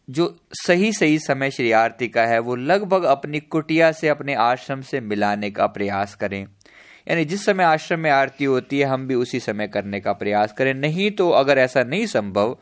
जो 0.09 0.35
सही 0.53 0.91
सही 0.93 1.19
समय 1.19 1.51
श्री 1.51 1.71
आरती 1.71 2.07
का 2.07 2.25
है, 2.25 2.39
वो 2.39 2.55
लगभग 2.55 3.03
अपनी 3.03 3.39
कुटिया 3.39 3.91
से 3.91 4.07
अपने 4.07 4.33
आश्रम 4.33 4.81
से 4.81 5.01
मिलाने 5.01 5.51
का 5.51 5.67
प्रयास 5.67 6.15
करें। 6.15 6.45
यानी 7.07 7.25
जिस 7.25 7.45
समय 7.45 7.63
आश्रम 7.63 7.99
में 7.99 8.09
आरती 8.11 8.45
होती 8.45 8.79
है, 8.79 8.85
हम 8.85 9.07
भी 9.07 9.15
उसी 9.15 9.39
समय 9.39 9.67
करने 9.67 9.99
का 9.99 10.13
प्रयास 10.13 10.53
करें। 10.53 10.73
नहीं 10.73 11.11
तो 11.11 11.29
अगर 11.29 11.57
ऐसा 11.57 11.83
नहीं 11.83 12.05
संभव 12.05 12.57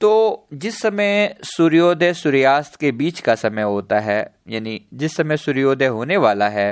तो 0.00 0.46
जिस 0.52 0.80
समय 0.80 1.36
सूर्योदय 1.44 2.12
सूर्यास्त 2.14 2.74
के 2.76 2.90
बीच 2.92 3.20
का 3.20 3.34
समय 3.34 3.62
होता 3.62 4.00
है, 4.00 4.34
यानी 4.48 4.80
जिस 4.94 5.16
समय 5.16 5.36
सूर्योदय 5.36 5.86
होने 5.86 6.16
वाला 6.16 6.48
है, 6.48 6.68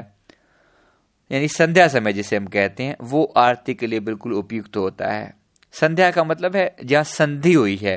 यानी 1.30 1.48
संध्या 1.48 1.86
समय 1.88 2.12
जिसे 2.12 2.36
हम 2.36 2.46
कहते 2.46 2.82
हैं, 2.82 2.96
वो 3.00 3.24
आरती 3.36 3.74
के 3.74 3.86
लिए 3.86 4.00
बिल्कुल 4.00 4.32
उपयुक्त 4.32 4.76
होता 4.76 5.10
है। 5.12 5.34
संध्या 5.72 6.10
का 6.10 6.24
मतलब 6.24 6.56
है 6.56 6.74
जहाँ 6.84 7.04
संधि 7.04 7.52
हुई 7.52 7.76
है। 7.76 7.96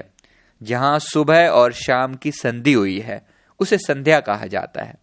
जहाँ 0.62 0.98
सुबह 1.00 1.48
और 1.50 1.74
शाम 1.76 2.16
की 2.16 2.32
संधि 2.34 2.74
हुई 2.74 3.00
है, 3.00 3.22
उसे 3.60 3.78
संध्या 3.78 4.20
कहा 4.22 4.46
जाता 4.48 4.84
है। 4.84 4.96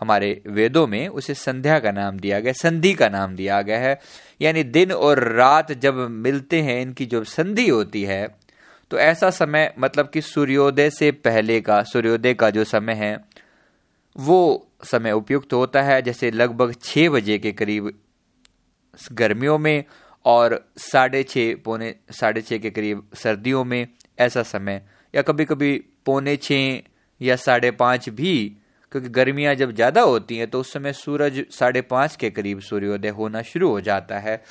हमारे 0.00 0.30
वेदों 0.46 0.86
में 0.86 1.08
उसे 1.08 1.34
संध्या 1.34 1.78
का 1.78 1.90
नाम 1.90 2.18
दिया 2.18 2.38
गया, 2.40 2.52
संधि 2.52 2.92
का 2.94 3.08
नाम 3.08 3.34
दिया 3.36 3.60
गया 3.62 3.78
है। 3.78 3.98
यानी 4.40 4.62
दिन 4.64 4.92
और 4.92 5.22
रात 5.28 5.72
जब 5.72 6.06
मिलते 6.10 6.60
हैं, 6.62 6.80
इनकी 6.82 7.06
जो 7.06 7.22
संधि 7.24 7.68
होती 7.68 8.02
है 8.02 8.26
तो 8.90 8.98
ऐसा 8.98 9.28
समय 9.30 9.72
मतलब 9.78 10.08
कि 10.10 10.20
सूर्योदय 10.20 10.90
से 10.90 11.10
पहले 11.12 11.60
का, 11.60 11.82
सूर्योदय 11.82 12.34
का 12.34 12.48
जो 12.50 12.64
समय 12.64 12.94
है, 12.94 13.16
वो 14.16 14.68
समय 14.84 15.12
उपयुक्त 15.12 15.52
होता 15.52 15.82
है। 15.82 16.00
जैसे 16.02 16.30
लगभग 16.30 16.74
छह 16.82 17.08
बजे 17.08 17.38
के 17.38 17.52
करीब 17.52 17.90
गर्मियों 19.12 19.58
में 19.58 19.84
और 20.24 20.58
साढ़े 20.80 21.22
छः 21.22 21.54
पौने 21.64 21.94
साढ़े 22.10 22.42
छः 22.42 22.58
के 22.58 22.70
करीब 22.70 23.02
सर्दियों 23.14 23.64
में 23.64 23.86
ऐसा 24.22 24.42
समय। 24.44 24.82
या 25.14 25.22
कभी 25.22 25.44
कभी 25.44 25.76
पौने 26.06 26.36
छः 26.38 26.80
या 27.20 27.36
साढ़े 27.36 27.70
पाँच 27.72 28.08
भी, 28.10 28.56
क्योंकि 28.92 29.08
गर्मियाँ 29.10 29.54
जब 29.54 29.74
ज़्यादा 29.74 30.00
होती 30.02 30.36
हैं 30.36 30.48
तो 30.50 30.60
उस 30.60 30.72
समय 30.72 30.92
सूरज 30.92 31.44
साढ़े 31.50 31.80
पाँच 31.82 32.16
के 32.16 32.30
करीब 32.30 32.60
सूर्योदय 32.60 33.08
होना 33.10 33.42
शुरू 33.42 33.68
हो 33.68 33.80
जाता 33.80 34.18
है। 34.18 34.42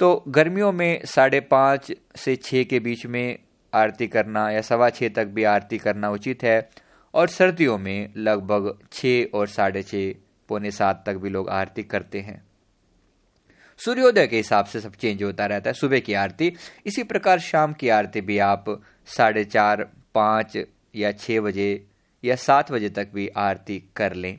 तो 0.00 0.14
गर्मियों 0.28 0.72
में 0.72 1.00
साढ़े 1.06 1.40
पाँच 1.42 1.92
से 2.16 2.36
छः 2.38 2.64
के 2.64 2.80
बीच 2.80 3.06
में 3.06 3.38
आरती 3.72 4.06
करना 4.08 4.50
या 4.50 4.60
सवा 4.62 4.90
छः 4.90 5.08
तक 5.08 5.26
भी 5.26 5.44
आरती 5.46 5.78
करना 5.78 6.10
उचित 6.10 6.42
है। 6.42 6.68
और 7.14 7.28
सर्दियों 7.28 7.78
में 7.78 8.12
लगभग 8.16 8.76
छः 8.92 9.24
और 9.34 9.46
साढ़े 9.48 9.82
छः 9.82 10.12
पौने 10.48 10.70
सात 10.70 11.02
तक 11.06 11.16
भी 11.16 11.28
लोग 11.28 11.48
आरती 11.50 11.82
करते 11.84 12.20
हैं। 12.20 12.42
सूर्योदय 13.80 14.26
के 14.26 14.36
हिसाब 14.36 14.64
से 14.64 14.80
सब 14.80 14.94
चेंज 14.94 15.22
होता 15.22 15.46
रहता 15.46 15.70
है, 15.70 15.74
सुबह 15.74 16.00
की 16.00 16.14
आरती। 16.14 16.52
इसी 16.86 17.02
प्रकार 17.04 17.38
शाम 17.40 17.72
की 17.72 17.88
आरती 17.88 18.20
भी 18.20 18.38
आप 18.40 18.64
साढ़े 19.08 19.44
चार, 19.44 19.86
पाँच 20.14 20.56
या 20.94 21.12
छः 21.12 21.40
बजे 21.40 21.84
या 22.24 22.36
सात 22.36 22.72
बजे 22.72 22.88
तक 22.88 23.08
भी 23.14 23.28
आरती 23.28 23.82
कर 23.96 24.14
लें। 24.14 24.38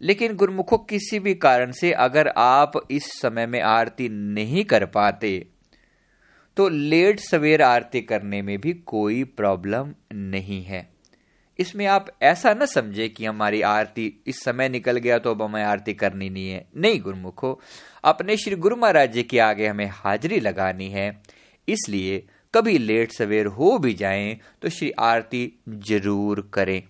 लेकिन 0.00 0.34
गुरमुखों, 0.36 0.78
किसी 0.78 1.18
भी 1.18 1.34
कारण 1.34 1.72
से 1.72 1.92
अगर 1.92 2.28
आप 2.28 2.72
इस 2.90 3.10
समय 3.12 3.46
में 3.46 3.60
आरती 3.60 4.08
नहीं 4.08 4.64
कर 4.64 4.84
पाते 4.86 5.46
तो 6.56 6.68
लेट 6.68 7.20
सवेर 7.20 7.62
आरती 7.62 8.00
करने 8.00 8.40
में 8.42 8.58
भी 8.60 8.72
कोई 8.86 9.22
प्रॉब्लम 9.26 9.94
नहीं 10.12 10.62
है। 10.64 10.88
इसमें 11.58 11.84
आप 11.86 12.06
ऐसा 12.22 12.52
न 12.54 12.66
समझे 12.66 13.08
कि 13.08 13.24
हमारी 13.24 13.60
आरती 13.62 14.12
इस 14.26 14.42
समय 14.42 14.68
निकल 14.68 14.96
गया 14.96 15.18
तो 15.18 15.30
अब 15.30 15.42
हमें 15.42 15.62
आरती 15.62 15.94
करनी 15.94 16.28
नहीं 16.30 16.48
है। 16.50 16.64
नहीं, 16.76 17.00
गुरुमुखो, 17.00 17.60
अपने 18.04 18.36
श्री 18.36 18.56
गुरु 18.56 18.76
महाराज 18.76 19.12
जी 19.12 19.22
के 19.22 19.38
आगे 19.38 19.66
हमें 19.66 19.88
हाजिरी 19.92 20.40
लगानी 20.40 20.88
है। 20.88 21.10
इसलिए 21.68 22.22
कभी 22.54 22.78
लेट 22.78 23.12
सवेर 23.12 23.46
हो 23.48 23.78
भी 23.78 23.92
जाएँ 23.94 24.36
तो 24.62 24.68
श्री 24.68 24.90
आरती 25.02 25.52
ज़रूर 25.68 26.48
करें। 26.54 26.82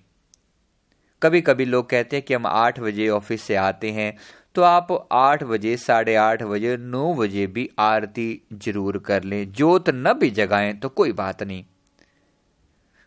कभी 1.22 1.40
कभी 1.40 1.64
लोग 1.64 1.88
कहते 1.90 2.16
हैं 2.16 2.24
कि 2.24 2.35
हम 2.35 2.46
आठ 2.46 2.81
बजे 2.81 3.09
ऑफ़िस 3.11 3.42
से 3.42 3.55
आते 3.57 3.90
हैं 3.90 4.16
तो 4.55 4.62
आप 4.62 4.88
आठ 5.12 5.42
बजे, 5.44 5.77
साढ़े 5.77 6.14
आठ 6.16 6.42
बजे, 6.42 6.77
नौ 6.77 7.14
बजे 7.14 7.46
भी 7.46 7.68
आरती 7.79 8.42
ज़रूर 8.55 8.98
कर 8.98 9.24
लें। 9.24 9.53
जोत 9.53 9.90
न 9.90 10.12
भी 10.12 10.31
जगाएँ 10.33 10.72
तो 10.74 10.88
कोई 10.90 11.12
बात 11.14 11.42
नहीं। 11.42 11.64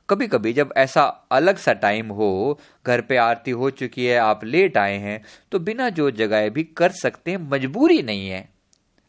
कभी 0.10 0.28
कभी 0.28 0.54
जब 0.54 0.74
ऐसा 0.78 1.04
अलग 1.32 1.58
सा 1.58 1.74
टाइम 1.76 2.10
हो, 2.10 2.60
घर 2.86 3.02
पे 3.02 3.18
आरती 3.18 3.52
हो 3.52 3.70
चुकी 3.72 4.06
है, 4.06 4.18
आप 4.18 4.44
लेट 4.46 4.78
आए 4.78 4.98
हैं 4.98 5.22
तो 5.52 5.60
बिना 5.60 5.90
जो 5.92 6.12
जगाए 6.14 6.50
भी 6.50 6.64
कर 6.64 6.92
सकते 6.94 7.32
हैं, 7.32 7.50
मजबूरी 7.50 8.02
नहीं 8.04 8.30
है। 8.30 8.48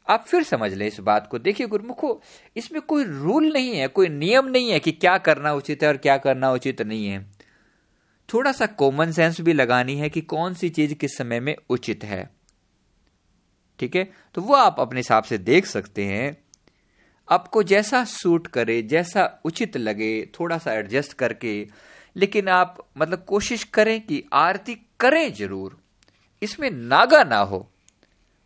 आप 0.08 0.24
फिर 0.26 0.42
समझ 0.42 0.72
लें 0.74 0.86
इस 0.86 1.00
बात 1.00 1.26
को। 1.26 1.38
देखिए 1.38 1.66
गुरुमुखो, 1.66 2.22
इसमें 2.56 2.82
कोई 2.82 3.04
रूल 3.04 3.52
नहीं 3.52 3.76
है, 3.76 3.88
कोई 3.88 4.08
नियम 4.08 4.46
नहीं 4.46 4.70
है 4.70 4.80
कि 4.80 4.92
क्या 4.92 5.18
करना 5.18 5.52
उचित 5.52 5.82
है 5.82 5.88
और 5.88 5.96
क्या 5.96 6.16
करना 6.16 6.52
उचित 6.52 6.82
नहीं 6.82 7.06
है। 7.06 7.26
थोड़ा 8.34 8.52
सा 8.52 8.66
कॉमन 8.66 9.12
सेंस 9.12 9.40
भी 9.40 9.52
लगानी 9.52 9.96
है 9.96 10.08
कि 10.08 10.20
कौन 10.20 10.54
सी 10.54 10.68
चीज़ 10.68 10.94
किस 10.94 11.16
समय 11.16 11.40
में 11.40 11.56
उचित 11.70 12.04
है। 12.04 12.30
ठीक 13.78 13.96
है? 13.96 14.12
तो 14.34 14.42
वो 14.42 14.54
आप 14.54 14.80
अपने 14.80 14.98
हिसाब 14.98 15.24
से 15.24 15.38
देख 15.38 15.66
सकते 15.66 16.04
हैं। 16.04 16.38
आपको 17.30 17.62
जैसा 17.62 18.04
सूट 18.04 18.46
करे, 18.46 18.82
जैसा 18.82 19.40
उचित 19.44 19.76
लगे 19.76 20.28
थोड़ा 20.40 20.58
सा 20.58 20.72
एडजस्ट 20.72 21.12
करके, 21.12 21.68
लेकिन 22.16 22.48
आप 22.48 22.88
मतलब 22.98 23.24
कोशिश 23.24 23.64
करें 23.64 24.00
कि 24.00 24.24
आरती 24.32 24.74
करें 25.00 25.32
ज़रूर। 25.32 25.78
इसमें 26.42 26.70
नागा 26.70 27.24
ना 27.24 27.38
हो। 27.38 27.70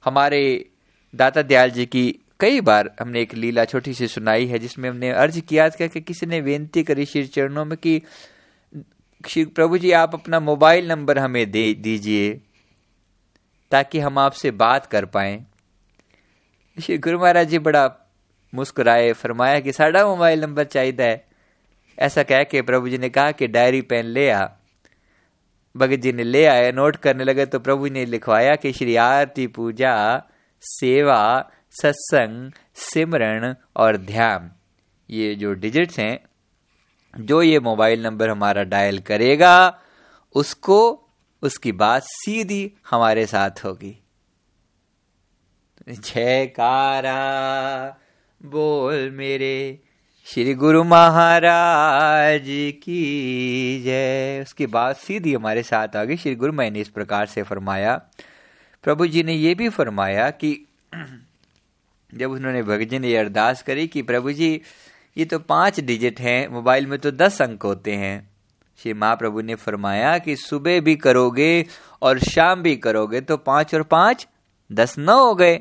हमारे 0.05 0.72
दाता 1.15 1.43
दयाल 1.43 1.71
जी 1.71 1.87
की 1.87 2.05
कई 2.41 2.61
बार 2.61 2.91
हमने 3.01 3.21
एक 3.21 3.35
लीला 3.35 3.65
छोटी 3.65 3.95
सी 3.95 4.07
सुनाई 4.09 4.47
है, 4.47 4.59
जिसमें 4.59 4.89
हमने 4.91 5.11
अर्ज़ 5.11 5.41
किया 5.41 5.69
था 5.71 5.87
कि 5.87 6.01
किसी 6.01 6.27
ने 6.27 6.41
बेनती 6.43 6.83
करी 6.83 7.05
श्री 7.05 7.27
चरणों 7.27 7.65
में 7.65 7.77
कि 7.79 8.03
श्री 9.29 9.45
प्रभु 9.45 9.79
जी 9.79 9.93
आप 9.93 10.15
अपना 10.15 10.41
मोबाइल 10.41 10.89
नंबर 10.89 11.19
हमें 11.19 11.51
दे 11.51 11.73
दीजिए, 11.75 12.33
ताकि 13.73 13.99
हम 13.99 14.19
आपसे 14.19 14.51
बात 14.51 14.87
कर 14.87 15.05
पाए। 15.05 15.39
श्री 16.77 16.99
गुरु 16.99 17.19
महाराज 17.19 17.49
जी 17.49 17.59
बड़ा 17.59 17.91
मुस्कुराए, 18.53 19.13
फरमाया 19.13 19.61
कि 19.61 19.73
साढ़ा 19.73 20.05
मोबाइल 20.07 20.41
नंबर 20.41 20.65
चाहिए 20.65 20.97
है। 21.01 21.25
ऐसा 21.99 22.23
कह 22.23 22.43
के 22.43 22.63
प्रभु 22.63 22.89
जी 22.89 22.99
ने 22.99 23.09
कहा 23.09 23.31
कि 23.33 23.47
डायरी 23.47 23.81
पेन 23.83 24.07
ले 24.07 24.29
आ। 24.31 24.47
भगत 25.75 25.97
जी 25.97 26.13
ने 26.13 26.25
ले 26.25 26.45
आए, 26.47 26.73
नोट 26.73 26.97
करने 26.97 27.25
लगे 27.25 27.47
तो 27.47 27.59
प्रभु 27.59 27.87
ने 27.87 28.05
लिखवाया 28.07 28.55
कि 28.57 28.73
श्री 28.73 28.97
आरती 28.97 29.47
पूजा 29.47 29.95
सेवा, 30.63 31.51
सत्संग 31.71 32.53
सिमरण 32.75 33.55
और 33.77 33.97
ध्यान। 33.97 34.53
ये 35.11 35.35
जो 35.35 35.53
डिजिट्स 35.53 35.99
हैं, 35.99 36.21
जो 37.21 37.43
ये 37.43 37.61
मोबाइल 37.61 38.03
नंबर 38.03 38.29
हमारा 38.29 38.63
डायल 38.63 38.99
करेगा, 38.99 39.81
उसको, 40.35 41.09
उसकी 41.43 41.73
बात 41.73 42.03
सीधी 42.05 42.73
हमारे 42.91 43.27
साथ 43.27 43.51
होगी। 43.65 44.05
जयकारा, 45.89 47.21
बोल 48.45 49.11
मेरे 49.11 49.81
श्री 50.25 50.55
गुरु 50.55 50.85
महाराज 50.85 52.43
की 52.83 53.83
जय। 53.85 54.43
उसकी 54.43 54.67
बात 54.67 54.97
सीधी 54.97 55.35
हमारे 55.35 55.63
साथ 55.63 55.97
आ 55.97 56.05
गई। 56.05 56.17
श्री 56.17 56.35
गुरु 56.35 56.53
मैंने 56.53 56.81
इस 56.81 56.89
प्रकार 56.89 57.27
से 57.27 57.43
फरमाया। 57.43 58.03
प्रभु 58.85 59.07
जी 59.07 59.23
ने 59.23 59.35
यह 59.35 59.55
भी 59.55 59.69
फरमाया 59.69 60.31
कि 60.31 60.69
जब 62.15 62.31
उन्होंने 62.31 62.63
भगत 62.63 62.89
जी 62.89 62.99
ने 62.99 63.17
अरदास 63.17 63.63
करी 63.63 63.87
कि 63.87 64.03
प्रभु 64.03 64.33
जी, 64.33 64.61
ये 65.17 65.25
तो 65.25 65.39
पाँच 65.39 65.81
डिजिट 65.81 66.21
हैं, 66.21 66.49
मोबाइल 66.49 66.87
में 66.87 66.99
तो 66.99 67.11
दस 67.11 67.43
अंक 67.43 67.63
होते 67.63 67.93
हैं। 67.93 68.31
श्री 68.79 68.93
महाप्रभु 68.93 69.41
ने 69.41 69.55
फरमाया 69.55 70.19
कि 70.19 70.37
सुबह 70.37 70.81
भी 70.81 70.97
करोगे 70.97 71.67
और 72.03 72.19
शाम 72.19 72.63
भी 72.63 72.77
करोगे 72.77 73.21
तो 73.21 73.37
पाँच 73.37 73.75
और 73.75 73.83
पाँच 73.83 74.27
दस 74.73 74.99
न 74.99 75.09
हो 75.09 75.35
गए। 75.35 75.57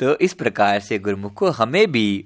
तो 0.00 0.16
इस 0.16 0.32
प्रकार 0.32 0.80
से 0.80 0.98
गुरुमुख 0.98 1.34
को 1.34 1.50
हमें 1.50 1.92
भी 1.92 2.24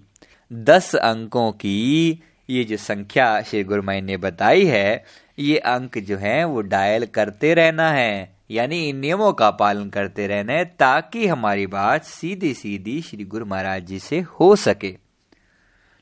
दस 0.52 0.94
अंकों 0.94 1.52
की 1.52 2.22
ये 2.50 2.64
जो 2.64 2.76
संख्या 2.76 3.42
श्री 3.42 3.64
गुरुमाई 3.64 4.00
ने 4.00 4.16
बताई 4.16 4.64
है, 4.64 5.04
ये 5.38 5.58
अंक 5.58 5.98
जो 5.98 6.16
है, 6.16 6.44
वो 6.44 6.60
डायल 6.60 7.06
करते 7.06 7.54
रहना 7.54 7.90
है। 7.90 8.36
यानी 8.50 8.88
इन 8.88 8.96
नियमों 8.96 9.32
का 9.32 9.50
पालन 9.50 9.90
करते 9.90 10.26
रहना 10.26 10.52
है 10.52 10.64
ताकि 10.64 11.26
हमारी 11.26 11.66
बात 11.66 12.04
सीधी 12.04 12.54
सीधी 12.54 13.02
श्री 13.02 13.24
गुरु 13.24 13.46
महाराज 13.46 13.86
जी 13.86 13.98
से 13.98 14.20
हो 14.20 14.56
सके। 14.56 14.96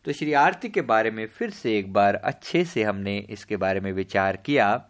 तो 0.05 0.13
श्री 0.13 0.33
आरती 0.33 0.69
के 0.69 0.81
बारे 0.81 1.11
में 1.11 1.27
फिर 1.27 1.51
से 1.51 1.79
एक 1.79 1.93
बार 1.93 2.15
अच्छे 2.15 2.65
से 2.65 2.83
हमने 2.83 3.19
इसके 3.19 3.57
बारे 3.57 3.81
में 3.81 3.93
विचार 3.93 4.37
किया। 4.37 4.85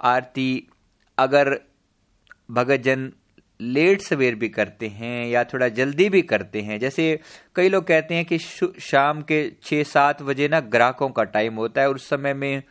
आरती, 0.00 0.68
अगर 1.18 1.60
भगत 2.50 2.76
जन 2.76 3.12
लेट 3.60 4.02
सवेर 4.02 4.34
भी 4.34 4.48
करते 4.48 4.88
हैं 4.88 5.26
या 5.26 5.44
थोड़ा 5.44 5.68
जल्दी 5.68 6.08
भी 6.08 6.22
करते 6.22 6.60
हैं। 6.62 6.78
जैसे 6.80 7.20
कई 7.56 7.68
लोग 7.68 7.86
कहते 7.86 8.14
हैं 8.14 8.24
कि 8.24 8.38
शाम 8.38 9.22
के 9.22 9.50
छः 9.62 9.82
सात 9.82 10.22
बजे 10.22 10.48
ना 10.48 10.60
ग्राहकों 10.60 11.08
का 11.08 11.24
टाइम 11.24 11.54
होता 11.54 11.80
है 11.80 11.90
उस 11.90 12.08
समय 12.08 12.34
में 12.34 12.62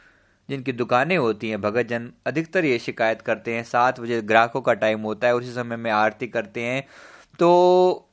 जिनकी 0.49 0.71
दुकानें 0.71 1.17
होती 1.17 1.49
हैं 1.49 1.61
भगत 1.61 1.87
जन 1.87 2.11
अधिकतर 2.27 2.65
ये 2.65 2.79
शिकायत 2.79 3.21
करते 3.21 3.53
हैं। 3.53 3.63
सात 3.63 3.99
बजे 3.99 4.21
ग्राहकों 4.21 4.61
का 4.61 4.73
टाइम 4.73 5.01
होता 5.01 5.27
है 5.27 5.35
उसी 5.35 5.51
समय 5.53 5.77
में 5.77 5.91
आरती 5.91 6.27
करते 6.27 6.61
हैं। 6.61 6.83
तो 7.39 8.09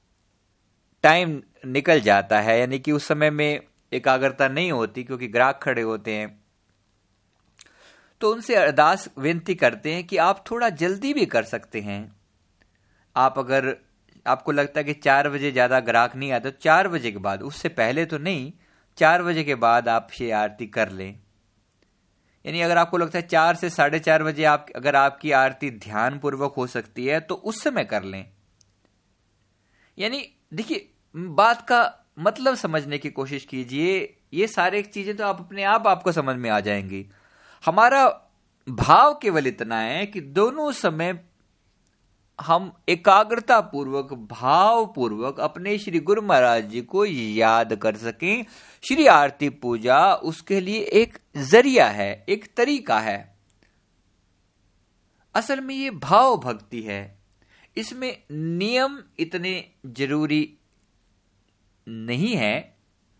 टाइम 1.03 1.41
निकल 1.67 2.01
जाता 2.01 2.41
है, 2.41 2.59
यानी 2.61 2.79
कि 2.79 2.93
उस 2.93 3.07
समय 3.09 3.31
में 3.31 3.61
एकाग्रता 3.93 4.49
नहीं 4.49 4.73
होती 4.73 5.05
क्योंकि 5.05 5.29
ग्राहक 5.29 5.61
खड़े 5.62 5.83
होते 5.83 6.15
हैं। 6.15 6.39
तो 8.21 8.33
उनसे 8.33 8.55
अरदास 8.55 9.09
विनती 9.19 9.55
करते 9.55 9.93
हैं 9.95 10.05
कि 10.05 10.17
आप 10.17 10.45
थोड़ा 10.51 10.69
जल्दी 10.69 11.15
भी 11.15 11.27
कर 11.27 11.43
सकते 11.43 11.81
हैं। 11.81 12.15
आप 13.16 13.38
अगर 13.38 13.74
आपको 14.26 14.52
लगता 14.52 14.81
है 14.81 14.85
कि 14.85 14.92
चार 14.94 15.29
बजे 15.29 15.50
ज़्यादा 15.52 15.81
ग्राहक 15.81 16.16
नहीं 16.16 16.33
आता 16.33 16.50
तो 16.50 16.57
चार 16.61 16.88
बजे 16.88 17.11
के 17.12 17.18
बाद, 17.18 17.42
उससे 17.42 17.68
पहले 17.70 18.05
तो 18.07 18.18
नहीं, 18.18 18.52
चार 18.98 19.22
बजे 19.22 19.44
के 19.44 19.55
बाद 19.57 19.88
आप 19.88 20.09
ये 20.20 20.31
आरती 20.33 20.66
कर 20.68 20.90
लें। 20.90 21.18
यानी 22.44 22.61
अगर 22.61 22.79
आपको 22.79 22.98
लगता 22.98 23.18
है 23.18 23.26
चार 23.26 23.55
से 23.57 23.70
साढ़े 23.70 23.98
चार 23.98 24.22
बजे 24.22 24.44
आप, 24.44 24.66
अगर 24.76 24.96
आपकी 24.96 25.31
आरती 25.33 25.70
ध्यान 25.70 26.18
पूर्वक 26.18 26.55
हो 26.57 26.66
सकती 26.66 27.07
है 27.07 27.20
तो 27.20 27.35
उस 27.35 27.62
समय 27.62 27.85
कर 27.85 28.02
लें। 28.05 28.24
यानी 29.98 30.26
देखिए, 30.55 30.88
बात 31.14 31.62
का 31.68 31.81
मतलब 32.18 32.55
समझने 32.55 32.98
की 32.98 33.11
कोशिश 33.11 33.44
कीजिए, 33.44 34.18
ये 34.35 34.46
सारे 34.46 34.83
चीज़ें 34.83 35.16
तो 35.16 35.24
आप 35.24 35.40
अपने 35.40 35.62
आप, 35.64 35.87
आपको 35.87 36.12
समझ 36.12 36.37
में 36.37 36.50
आ 36.50 36.61
जाएँगी। 36.61 37.05
हमारा 37.62 38.07
भाव 38.66 39.18
केवल 39.22 39.46
इतना 39.46 39.79
है 39.81 40.05
कि 40.07 40.20
दोनों 40.20 40.70
समय 40.72 41.12
हम 42.38 42.70
एकाग्रता 42.88 43.61
पूर्वक 43.61 44.12
भाव 44.31 44.85
पूर्वक 44.87 45.40
अपने 45.40 45.77
श्री 45.79 46.01
गुरु 46.01 46.22
महाराज 46.22 46.64
जी 46.64 46.81
को 46.81 47.05
याद 47.05 47.75
कर 47.75 47.96
सकें। 47.96 48.44
श्री 48.85 49.07
आरती 49.07 49.49
पूजा 49.49 50.14
उसके 50.14 50.61
लिए 50.61 50.81
एक 50.81 51.18
ज़रिया 51.37 51.87
है, 51.87 52.25
एक 52.29 52.46
तरीका 52.57 52.99
है। 52.99 53.37
असल 55.35 55.61
में 55.61 55.75
ये 55.75 55.90
भाव 55.90 56.37
भक्ति 56.37 56.83
है। 56.83 57.18
इसमें 57.77 58.16
नियम 58.33 58.99
इतने 59.18 59.64
ज़रूरी 59.87 60.59
नहीं 61.87 62.35
है, 62.37 62.77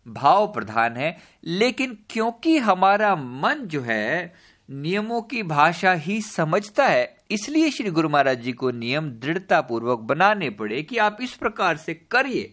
भाव 0.07 0.47
प्रधान 0.53 0.97
है, 0.97 1.17
लेकिन 1.45 1.97
क्योंकि 2.11 2.57
हमारा 2.59 3.15
मन 3.17 3.65
जो 3.65 3.81
है 3.81 4.35
नियमों 4.69 5.21
की 5.23 5.43
भाषा 5.45 5.93
ही 5.95 6.21
समझता 6.23 6.87
है, 6.87 7.17
इसलिए 7.31 7.71
श्री 7.71 7.91
गुरु 7.91 8.09
महाराज 8.09 8.41
जी 8.41 8.53
को 8.53 8.71
नियम 8.73 9.11
दृढ़ता 9.11 9.61
पूर्वक 9.61 9.99
बनाने 10.01 10.51
पड़े 10.53 10.83
कि 10.83 10.99
आप 10.99 11.19
इस 11.23 11.35
प्रकार 11.35 11.77
से 11.77 11.95
करिए। 11.95 12.53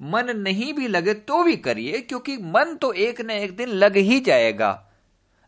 मन 0.00 0.36
नहीं 0.36 0.72
भी 0.74 0.88
लगे 0.88 1.14
तो 1.14 1.42
भी 1.44 1.56
करिए, 1.58 2.00
क्योंकि 2.00 2.36
मन 2.36 2.74
तो 2.74 2.92
एक 2.94 3.20
न 3.20 3.30
एक 3.30 3.56
दिन 3.56 3.68
लग 3.68 3.96
ही 3.98 4.20
जाएगा। 4.20 4.70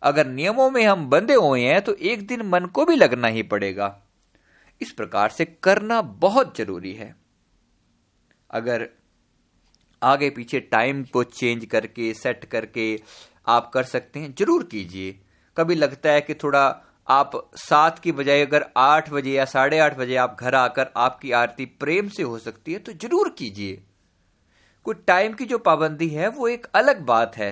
अगर 0.02 0.26
नियमों 0.28 0.70
में 0.70 0.84
हम 0.84 1.08
बंधे 1.10 1.34
हुए 1.34 1.62
हैं 1.62 1.80
तो 1.82 1.94
एक 1.94 2.26
दिन 2.26 2.42
मन 2.42 2.66
को 2.66 2.84
भी 2.84 2.96
लगना 2.96 3.28
ही 3.28 3.42
पड़ेगा। 3.44 3.96
इस 4.80 4.92
प्रकार 4.92 5.30
से 5.30 5.44
करना 5.62 6.00
बहुत 6.02 6.56
ज़रूरी 6.58 6.92
है। 6.92 7.14
अगर 8.50 8.88
आगे 10.02 10.30
पीछे 10.30 10.60
टाइम 10.62 11.02
को 11.04 11.22
चेंज 11.24 11.64
करके 11.64 12.12
सेट 12.14 12.44
करके 12.44 13.00
आप 13.48 13.70
कर 13.74 13.82
सकते 13.84 14.20
हैं, 14.20 14.34
ज़रूर 14.34 14.62
कीजिए। 14.64 15.18
कभी 15.56 15.74
लगता 15.74 16.10
है 16.10 16.20
कि 16.20 16.34
थोड़ा 16.34 16.64
आप 17.08 17.32
सात 17.58 17.98
की 17.98 18.12
बजाय 18.12 18.44
अगर 18.44 18.64
आठ 18.76 19.10
बजे 19.10 19.30
या 19.30 19.44
साढ़े 19.44 19.78
आठ 19.78 19.96
बजे 19.98 20.16
आप 20.16 20.36
घर 20.40 20.54
आकर 20.54 20.90
आपकी 20.96 21.32
आरती 21.32 21.64
प्रेम 21.80 22.08
से 22.08 22.22
हो 22.22 22.38
सकती 22.38 22.72
है 22.72 22.78
तो 22.78 22.92
ज़रूर 22.92 23.28
कीजिए। 23.38 23.82
कोई 24.86 24.94
टाइम 25.06 25.32
की 25.32 25.44
जो 25.44 25.58
पाबंदी 25.58 26.08
है, 26.08 26.28
वो 26.28 26.48
एक 26.48 26.66
अलग 26.74 27.00
बात 27.00 27.36
है। 27.36 27.50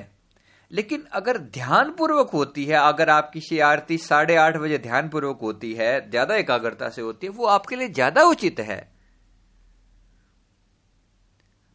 लेकिन 0.71 1.05
अगर 1.13 1.39
ध्यानपूर्वक 1.39 2.31
होती 2.31 2.65
है, 2.65 2.77
अगर 2.79 3.11
आपकी 3.11 3.41
शी 3.41 3.59
आरती 3.61 3.99
साढ़े 3.99 4.37
आठ 4.37 4.57
बजे 4.57 4.79
ध्यानपूर्वक 4.79 5.39
होती 5.43 5.73
है, 5.75 6.11
ज़्यादा 6.11 6.35
एकाग्रता 6.35 6.89
से 6.89 7.03
होती 7.03 7.27
है, 7.27 7.33
वो 7.33 7.47
आपके 7.47 7.77
लिए 7.77 7.89
ज़्यादा 7.89 8.23
उचित 8.25 8.61
है। 8.61 8.81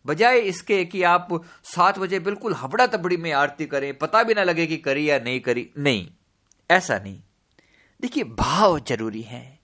बजाय 0.06 0.40
इसके 0.40 0.84
कि 0.86 1.04
आप 1.04 1.28
सात 1.66 2.00
बजे 2.00 2.20
बिल्कुल 2.20 2.54
हबड़ा 2.54 2.88
तबड़ी 2.88 3.18
में 3.18 3.32
आरती 3.32 3.66
करें, 3.66 3.98
पता 3.98 4.24
भी 4.24 4.34
ना 4.34 4.44
लगे 4.44 4.66
कि 4.68 4.78
करी 4.78 5.10
या 5.10 5.20
नहीं 5.20 5.40
करी। 5.40 5.70
नहीं, 5.78 6.08
ऐसा 6.70 6.98
नहीं। 6.98 7.20
देखिए, 8.00 8.24
भाव 8.24 8.80
ज़रूरी 8.80 9.22
है, 9.22 9.60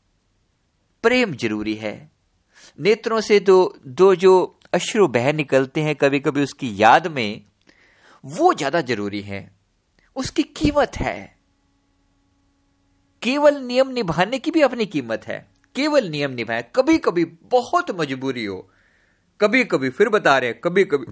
प्रेम 1.03 1.33
ज़रूरी 1.33 1.75
है। 1.75 2.11
नेत्रों 2.79 3.19
से 3.21 3.39
तो 3.39 3.75
दो 3.87 4.13
जो 4.15 4.33
अश्रु 4.73 5.07
बह 5.07 5.31
निकलते 5.33 5.81
हैं 5.81 5.95
कभी 5.95 6.19
कभी 6.19 6.43
उसकी 6.43 6.71
याद 6.77 7.07
में, 7.07 7.41
वो 8.23 8.53
ज़्यादा 8.53 8.81
ज़रूरी 8.81 9.21
है। 9.21 9.49
उसकी 10.15 10.43
कीमत 10.43 10.97
है। 10.97 11.35
केवल 13.21 13.57
नियम 13.57 13.89
निभाने 13.89 14.39
की 14.39 14.51
भी 14.51 14.61
अपनी 14.61 14.85
कीमत 14.85 15.27
है। 15.27 15.45
केवल 15.75 16.07
नियम 16.09 16.31
निभाए। 16.31 16.65
कभी 16.75 16.97
कभी 16.97 17.25
बहुत 17.51 17.91
मजबूरी 17.91 18.45
हो। 18.45 18.69
कभी 19.41 19.63
कभी 19.63 19.89
फिर 19.89 20.09
बता 20.09 20.37
रहे 20.37 20.49
हैं 20.49 20.59
कभी 20.59 20.83
कभी 20.83 21.05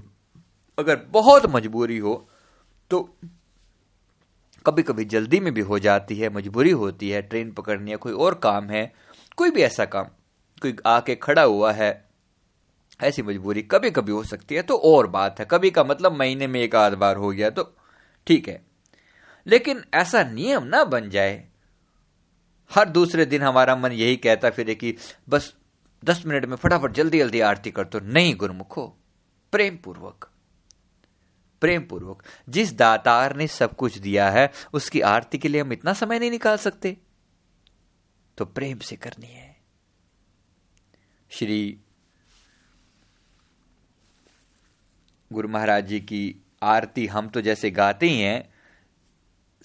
अगर 0.78 0.96
बहुत 1.10 1.46
मजबूरी 1.46 1.98
हो 1.98 2.16
तो 2.92 3.02
कभी 4.66 4.84
कभी 4.84 5.06
जल्दी 5.06 5.40
में 5.40 5.54
भी 5.54 5.62
हो 5.62 5.78
जाती 5.80 6.16
है, 6.16 6.30
मजबूरी 6.30 6.72
होती 6.72 7.10
है, 7.10 7.22
ट्रेन 7.22 7.52
पकड़नी 7.52 7.92
है 7.92 7.98
कोई 7.98 8.14
और 8.14 8.34
काम 8.36 8.70
है, 8.70 8.94
कोई 9.38 9.50
भी 9.50 9.62
ऐसा 9.62 9.86
काम, 9.86 10.06
कोई 10.62 10.76
आके 10.86 11.16
खड़ा 11.16 11.44
हुआ 11.44 11.72
है, 11.72 11.90
ऐसी 13.00 13.22
मजबूरी 13.22 13.62
कभी 13.62 13.92
कभी 13.92 14.12
हो 14.12 14.24
सकती 14.24 14.56
है 14.56 14.62
तो 14.62 14.78
और 14.86 15.08
बात 15.08 15.40
है। 15.40 15.48
कभी 15.52 15.72
का 15.72 15.84
मतलब 15.84 16.18
महीने 16.20 16.48
में 16.48 16.60
एक 16.62 16.76
आध 16.76 16.94
बार 16.94 17.16
हो 17.16 17.30
गया 17.32 17.50
तो 17.50 17.64
ठीक 18.28 18.48
है। 18.48 18.62
लेकिन 19.46 19.84
ऐसा 19.94 20.24
नियम 20.24 20.64
ना 20.64 20.84
बन 20.84 21.10
जाए, 21.10 21.44
हर 22.72 22.90
दूसरे 22.90 23.26
दिन 23.26 23.42
हमारा 23.42 23.76
मन 23.76 23.92
यही 23.92 24.16
कहता 24.18 24.50
फिर 24.50 24.74
कि 24.74 24.96
बस 25.30 25.54
दस 26.04 26.26
मिनट 26.26 26.46
में 26.46 26.56
फटाफट 26.56 26.92
जल्दी 26.92 27.20
जल्दी 27.20 27.40
आरती 27.40 27.72
कर 27.72 27.86
तो 27.86 28.00
नहीं 28.00 28.36
गुरुमुखो 28.36 28.88
प्रेम 29.52 29.78
पूर्वक 29.78 30.30
प्रेम 31.62 31.84
पूर्वक 31.84 32.24
जिस 32.50 32.74
दातार 32.74 33.36
ने 33.36 33.48
सब 33.48 33.76
कुछ 33.76 33.98
दिया 33.98 34.30
है, 34.30 34.52
उसकी 34.74 35.02
आरती 35.02 35.38
के 35.38 35.48
लिए 35.48 35.62
हम 35.62 35.74
इतना 35.74 35.94
समय 35.94 36.20
नहीं 36.20 36.32
निकाल 36.32 36.58
सकते। 36.58 36.98
तो 38.38 38.46
प्रेम 38.46 38.80
से 38.80 38.96
करनी 38.96 39.28
है। 39.28 39.58
श्री 41.30 41.80
गुरु 45.34 45.50
महाराज 45.50 45.88
जी 45.88 46.00
की 46.00 46.36
आरती 46.64 47.08
हम 47.08 47.30
तो 47.30 47.42
जैसे 47.42 47.72
गाते 47.72 48.06
ही 48.06 48.20
हैं, 48.20 48.54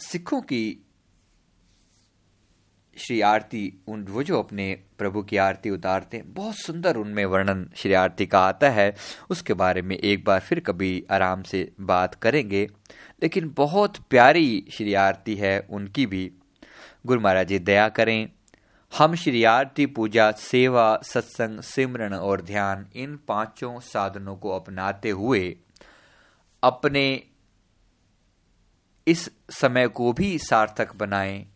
सिखों 0.00 0.40
की 0.42 0.86
श्री 2.96 3.20
आरती 3.20 3.82
उन 3.86 4.04
वो 4.04 4.22
जो 4.22 4.38
अपने 4.38 4.84
प्रभु 5.03 5.22
की 5.22 5.36
आरती 5.36 5.70
उतारते 5.70 6.16
हैं। 6.16 6.34
बहुत 6.34 6.55
सुंदर 6.55 6.96
उनमें 6.96 7.24
वर्णन 7.24 7.70
श्री 7.76 7.92
आरती 7.92 8.26
का 8.26 8.40
आता 8.40 8.70
है। 8.70 8.94
उसके 9.30 9.55
बारे 9.55 9.82
में 9.82 9.96
एक 9.96 10.24
बार 10.24 10.40
फिर 10.40 10.61
कभी 10.61 11.05
आराम 11.11 11.42
से 11.42 11.72
बात 11.80 12.14
करेंगे। 12.14 12.68
लेकिन 13.22 13.53
बहुत 13.57 13.96
प्यारी 13.96 14.66
श्री 14.72 14.94
आरती 14.94 15.34
है 15.34 15.66
उनकी 15.70 16.07
भी। 16.07 16.32
गुरु 17.07 17.20
महाराज 17.20 17.48
जी, 17.48 17.59
दया 17.59 17.88
करें। 17.88 18.28
हम 18.98 19.14
श्री 19.14 19.44
आरती 19.44 19.86
पूजा, 19.86 20.32
सेवा, 20.32 21.00
सत्संग 21.05 21.61
सिमरण 21.61 22.14
और 22.14 22.40
ध्यान 22.40 22.86
इन 22.96 23.18
पाँचों 23.28 23.80
साधनों 23.80 24.36
को 24.36 24.50
अपनाते 24.50 25.11
हुए 25.11 25.57
अपने 26.62 27.22
इस 29.07 29.30
समय 29.50 29.88
को 29.88 30.12
भी 30.12 30.38
सार्थक 30.38 30.96
बनाएँ। 30.96 31.46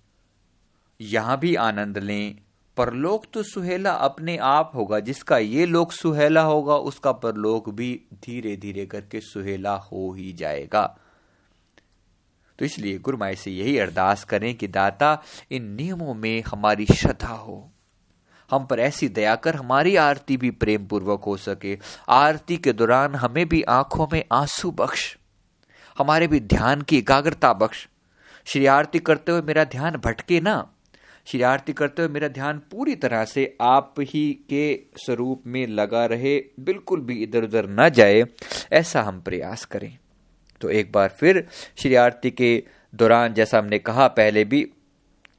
यहाँ 1.00 1.38
भी 1.38 1.54
आनंद 1.54 1.98
लें। 1.98 2.38
परलोक 2.76 3.24
तो 3.32 3.42
सुहेला 3.42 3.90
अपने 3.90 4.36
आप 4.36 4.72
होगा, 4.74 5.00
जिसका 5.00 5.38
ये 5.38 5.66
लोक 5.66 5.92
सुहेला 5.92 6.42
होगा, 6.42 6.74
उसका 6.74 7.12
परलोक 7.12 7.70
भी 7.70 8.00
धीरे 8.24 8.56
धीरे 8.56 8.86
करके 8.86 9.20
सुहेला 9.20 9.74
हो 9.74 10.12
ही 10.12 10.32
जाएगा। 10.32 10.84
तो 12.58 12.64
इसलिए 12.64 12.98
गुरु 12.98 13.16
माई 13.16 13.36
से 13.36 13.50
यही 13.50 13.78
अरदास 13.78 14.24
करें 14.24 14.54
कि 14.54 14.68
दाता, 14.68 15.22
इन 15.50 15.64
नियमों 15.64 16.14
में 16.14 16.42
हमारी 16.46 16.86
श्रद्धा 16.86 17.32
हो। 17.32 17.70
हम 18.50 18.66
पर 18.66 18.80
ऐसी 18.80 19.08
दया 19.08 19.34
कर, 19.36 19.56
हमारी 19.56 19.96
आरती 19.96 20.36
भी 20.36 20.50
प्रेम 20.50 20.86
पूर्वक 20.86 21.24
हो 21.24 21.36
सके। 21.36 21.78
आरती 22.08 22.56
के 22.56 22.72
दौरान 22.72 23.14
हमें 23.14 23.48
भी 23.48 23.62
आँखों 23.62 24.06
में 24.12 24.22
आँसू 24.32 24.70
बख्श, 24.70 25.16
हमारे 25.98 26.26
भी 26.26 26.40
ध्यान 26.40 26.82
की 26.82 26.98
एकाग्रता 26.98 27.52
बख्श। 27.52 27.88
श्री 28.46 28.66
आरती 28.66 28.98
करते 28.98 29.32
हुए 29.32 29.42
मेरा 29.42 29.64
ध्यान 29.64 29.96
भटके 29.96 30.40
ना। 30.40 30.66
श्री 31.26 31.40
आरती 31.42 31.72
करते 31.72 32.02
हुए 32.02 32.10
मेरा 32.10 32.28
ध्यान 32.28 32.58
पूरी 32.70 32.94
तरह 32.94 33.24
से 33.24 33.56
आप 33.60 33.94
ही 34.00 34.32
के 34.50 34.80
स्वरूप 34.96 35.42
में 35.46 35.66
लगा 35.66 36.04
रहे, 36.06 36.38
बिल्कुल 36.60 37.00
भी 37.00 37.22
इधर 37.22 37.44
उधर 37.44 37.66
ना 37.68 37.88
जाए, 37.88 38.24
ऐसा 38.72 39.02
हम 39.02 39.20
प्रयास 39.20 39.64
करें। 39.64 39.96
तो 40.60 40.70
एक 40.70 40.92
बार 40.92 41.16
फिर 41.20 41.46
श्री 41.76 41.94
आरती 41.94 42.30
के 42.30 42.62
दौरान, 42.92 43.34
जैसा 43.34 43.58
हमने 43.58 43.78
कहा 43.78 44.06
पहले 44.08 44.44
भी 44.44 44.64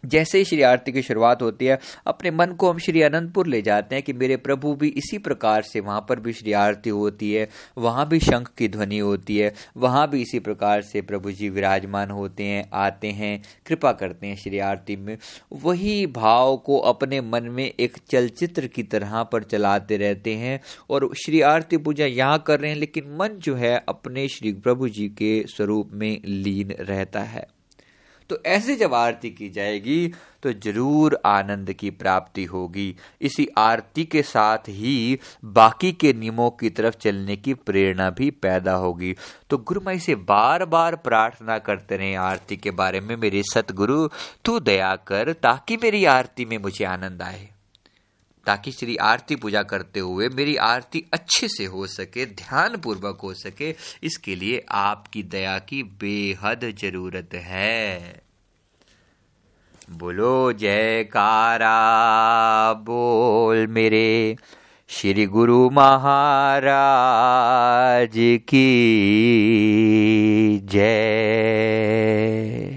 जैसे 0.05 0.37
ही 0.37 0.45
श्री 0.45 0.61
आरती 0.61 0.91
की 0.91 1.01
शुरुआत 1.01 1.41
होती 1.41 1.65
है, 1.65 1.79
अपने 2.07 2.31
मन 2.31 2.51
को 2.51 2.71
हम 2.71 2.77
श्री 2.77 3.01
अनंतपुर 3.01 3.47
ले 3.47 3.61
जाते 3.61 3.95
हैं 3.95 4.03
कि 4.03 4.13
मेरे 4.13 4.37
प्रभु 4.37 4.73
भी 4.73 4.87
इसी 4.87 5.17
प्रकार 5.17 5.61
से 5.61 5.79
वहाँ 5.79 6.05
पर 6.09 6.19
भी 6.19 6.33
श्री 6.33 6.51
आरती 6.51 6.89
होती 6.89 7.33
है, 7.33 7.49
वहाँ 7.77 8.07
भी 8.07 8.19
शंख 8.19 8.51
की 8.57 8.67
ध्वनि 8.67 8.97
होती 8.97 9.37
है, 9.37 9.53
वहाँ 9.77 10.09
भी 10.09 10.21
इसी 10.21 10.39
प्रकार 10.39 10.81
से 10.81 11.01
प्रभु 11.01 11.31
जी 11.31 11.49
विराजमान 11.49 12.11
होते 12.11 12.43
हैं, 12.43 12.69
आते 12.73 13.07
हैं, 13.07 13.43
कृपा 13.65 13.91
करते 13.91 14.27
हैं 14.27 14.35
श्री 14.35 14.59
आरती 14.59 14.95
में। 14.95 15.17
वही 15.53 16.07
भाव 16.07 16.57
को 16.57 16.77
अपने 16.77 17.21
मन 17.21 17.43
में 17.43 17.73
एक 17.79 17.97
चलचित्र 18.09 18.67
की 18.67 18.83
तरह 18.83 19.23
पर 19.23 19.43
चलाते 19.43 19.97
रहते 19.97 20.35
हैं 20.35 20.59
और 20.89 21.09
श्री 21.25 21.41
आरती 21.41 21.77
पूजा 21.77 22.05
यहाँ 22.05 22.43
कर 22.47 22.59
रहे 22.59 22.71
हैं, 22.71 22.77
लेकिन 22.77 23.17
मन 23.19 23.27
जो 23.27 23.55
है 23.55 23.85
अपने 23.89 24.27
श्री 24.27 24.53
प्रभु 24.53 24.89
जी 24.89 25.07
के 25.09 25.43
स्वरूप 25.47 25.89
में 25.93 26.21
लीन 26.25 26.75
रहता 26.79 27.19
है। 27.19 27.56
तो 28.29 28.37
ऐसे 28.45 28.75
जब 28.75 28.93
आरती 28.93 29.29
की 29.29 29.49
जाएगी 29.49 30.07
तो 30.43 30.51
ज़रूर 30.53 31.17
आनंद 31.25 31.71
की 31.73 31.89
प्राप्ति 31.91 32.43
होगी। 32.43 32.95
इसी 33.21 33.47
आरती 33.57 34.05
के 34.05 34.21
साथ 34.23 34.69
ही 34.69 35.19
बाकी 35.45 35.91
के 35.91 36.13
नियमों 36.13 36.49
की 36.51 36.69
तरफ़ 36.69 36.95
चलने 36.95 37.35
की 37.35 37.53
प्रेरणा 37.53 38.09
भी 38.09 38.29
पैदा 38.31 38.73
होगी। 38.75 39.15
तो 39.49 39.57
गुरु 39.57 39.81
माई 39.81 39.99
से 39.99 40.15
बार 40.15 40.65
बार 40.65 40.95
प्रार्थना 40.95 41.57
करते 41.59 41.97
रहे 41.97 42.13
आरती 42.15 42.57
के 42.57 42.71
बारे 42.71 43.01
में, 43.01 43.15
मेरे 43.15 43.43
सतगुरु, 43.43 44.07
तू 44.45 44.59
दया 44.59 44.95
कर 45.07 45.33
ताकि 45.33 45.77
मेरी 45.77 46.05
आरती 46.05 46.45
में 46.45 46.57
मुझे 46.57 46.85
आनंद 46.85 47.21
आए। 47.21 47.47
ताकि 48.47 48.71
श्री 48.71 48.95
आरती 48.95 49.35
पूजा 49.35 49.63
करते 49.63 49.99
हुए 49.99 50.29
मेरी 50.29 50.55
आरती 50.55 51.05
अच्छे 51.13 51.47
से 51.47 51.65
हो 51.65 51.87
सके 51.87 52.25
ध्यान 52.25 52.77
पूर्वक 52.77 53.19
हो 53.23 53.33
सके। 53.33 53.75
इसके 54.03 54.35
लिए 54.35 54.65
आपकी 54.71 55.23
दया 55.23 55.59
की 55.59 55.83
बेहद 55.83 56.75
ज़रूरत 56.79 57.29
है। 57.33 58.21
बोलो, 59.89 60.53
जयकारा, 60.53 62.73
बोल 62.73 63.67
मेरे 63.67 64.37
श्री 64.89 65.25
गुरु 65.25 65.69
महाराज 65.69 68.49
की 68.49 68.99
जय। 70.63 72.76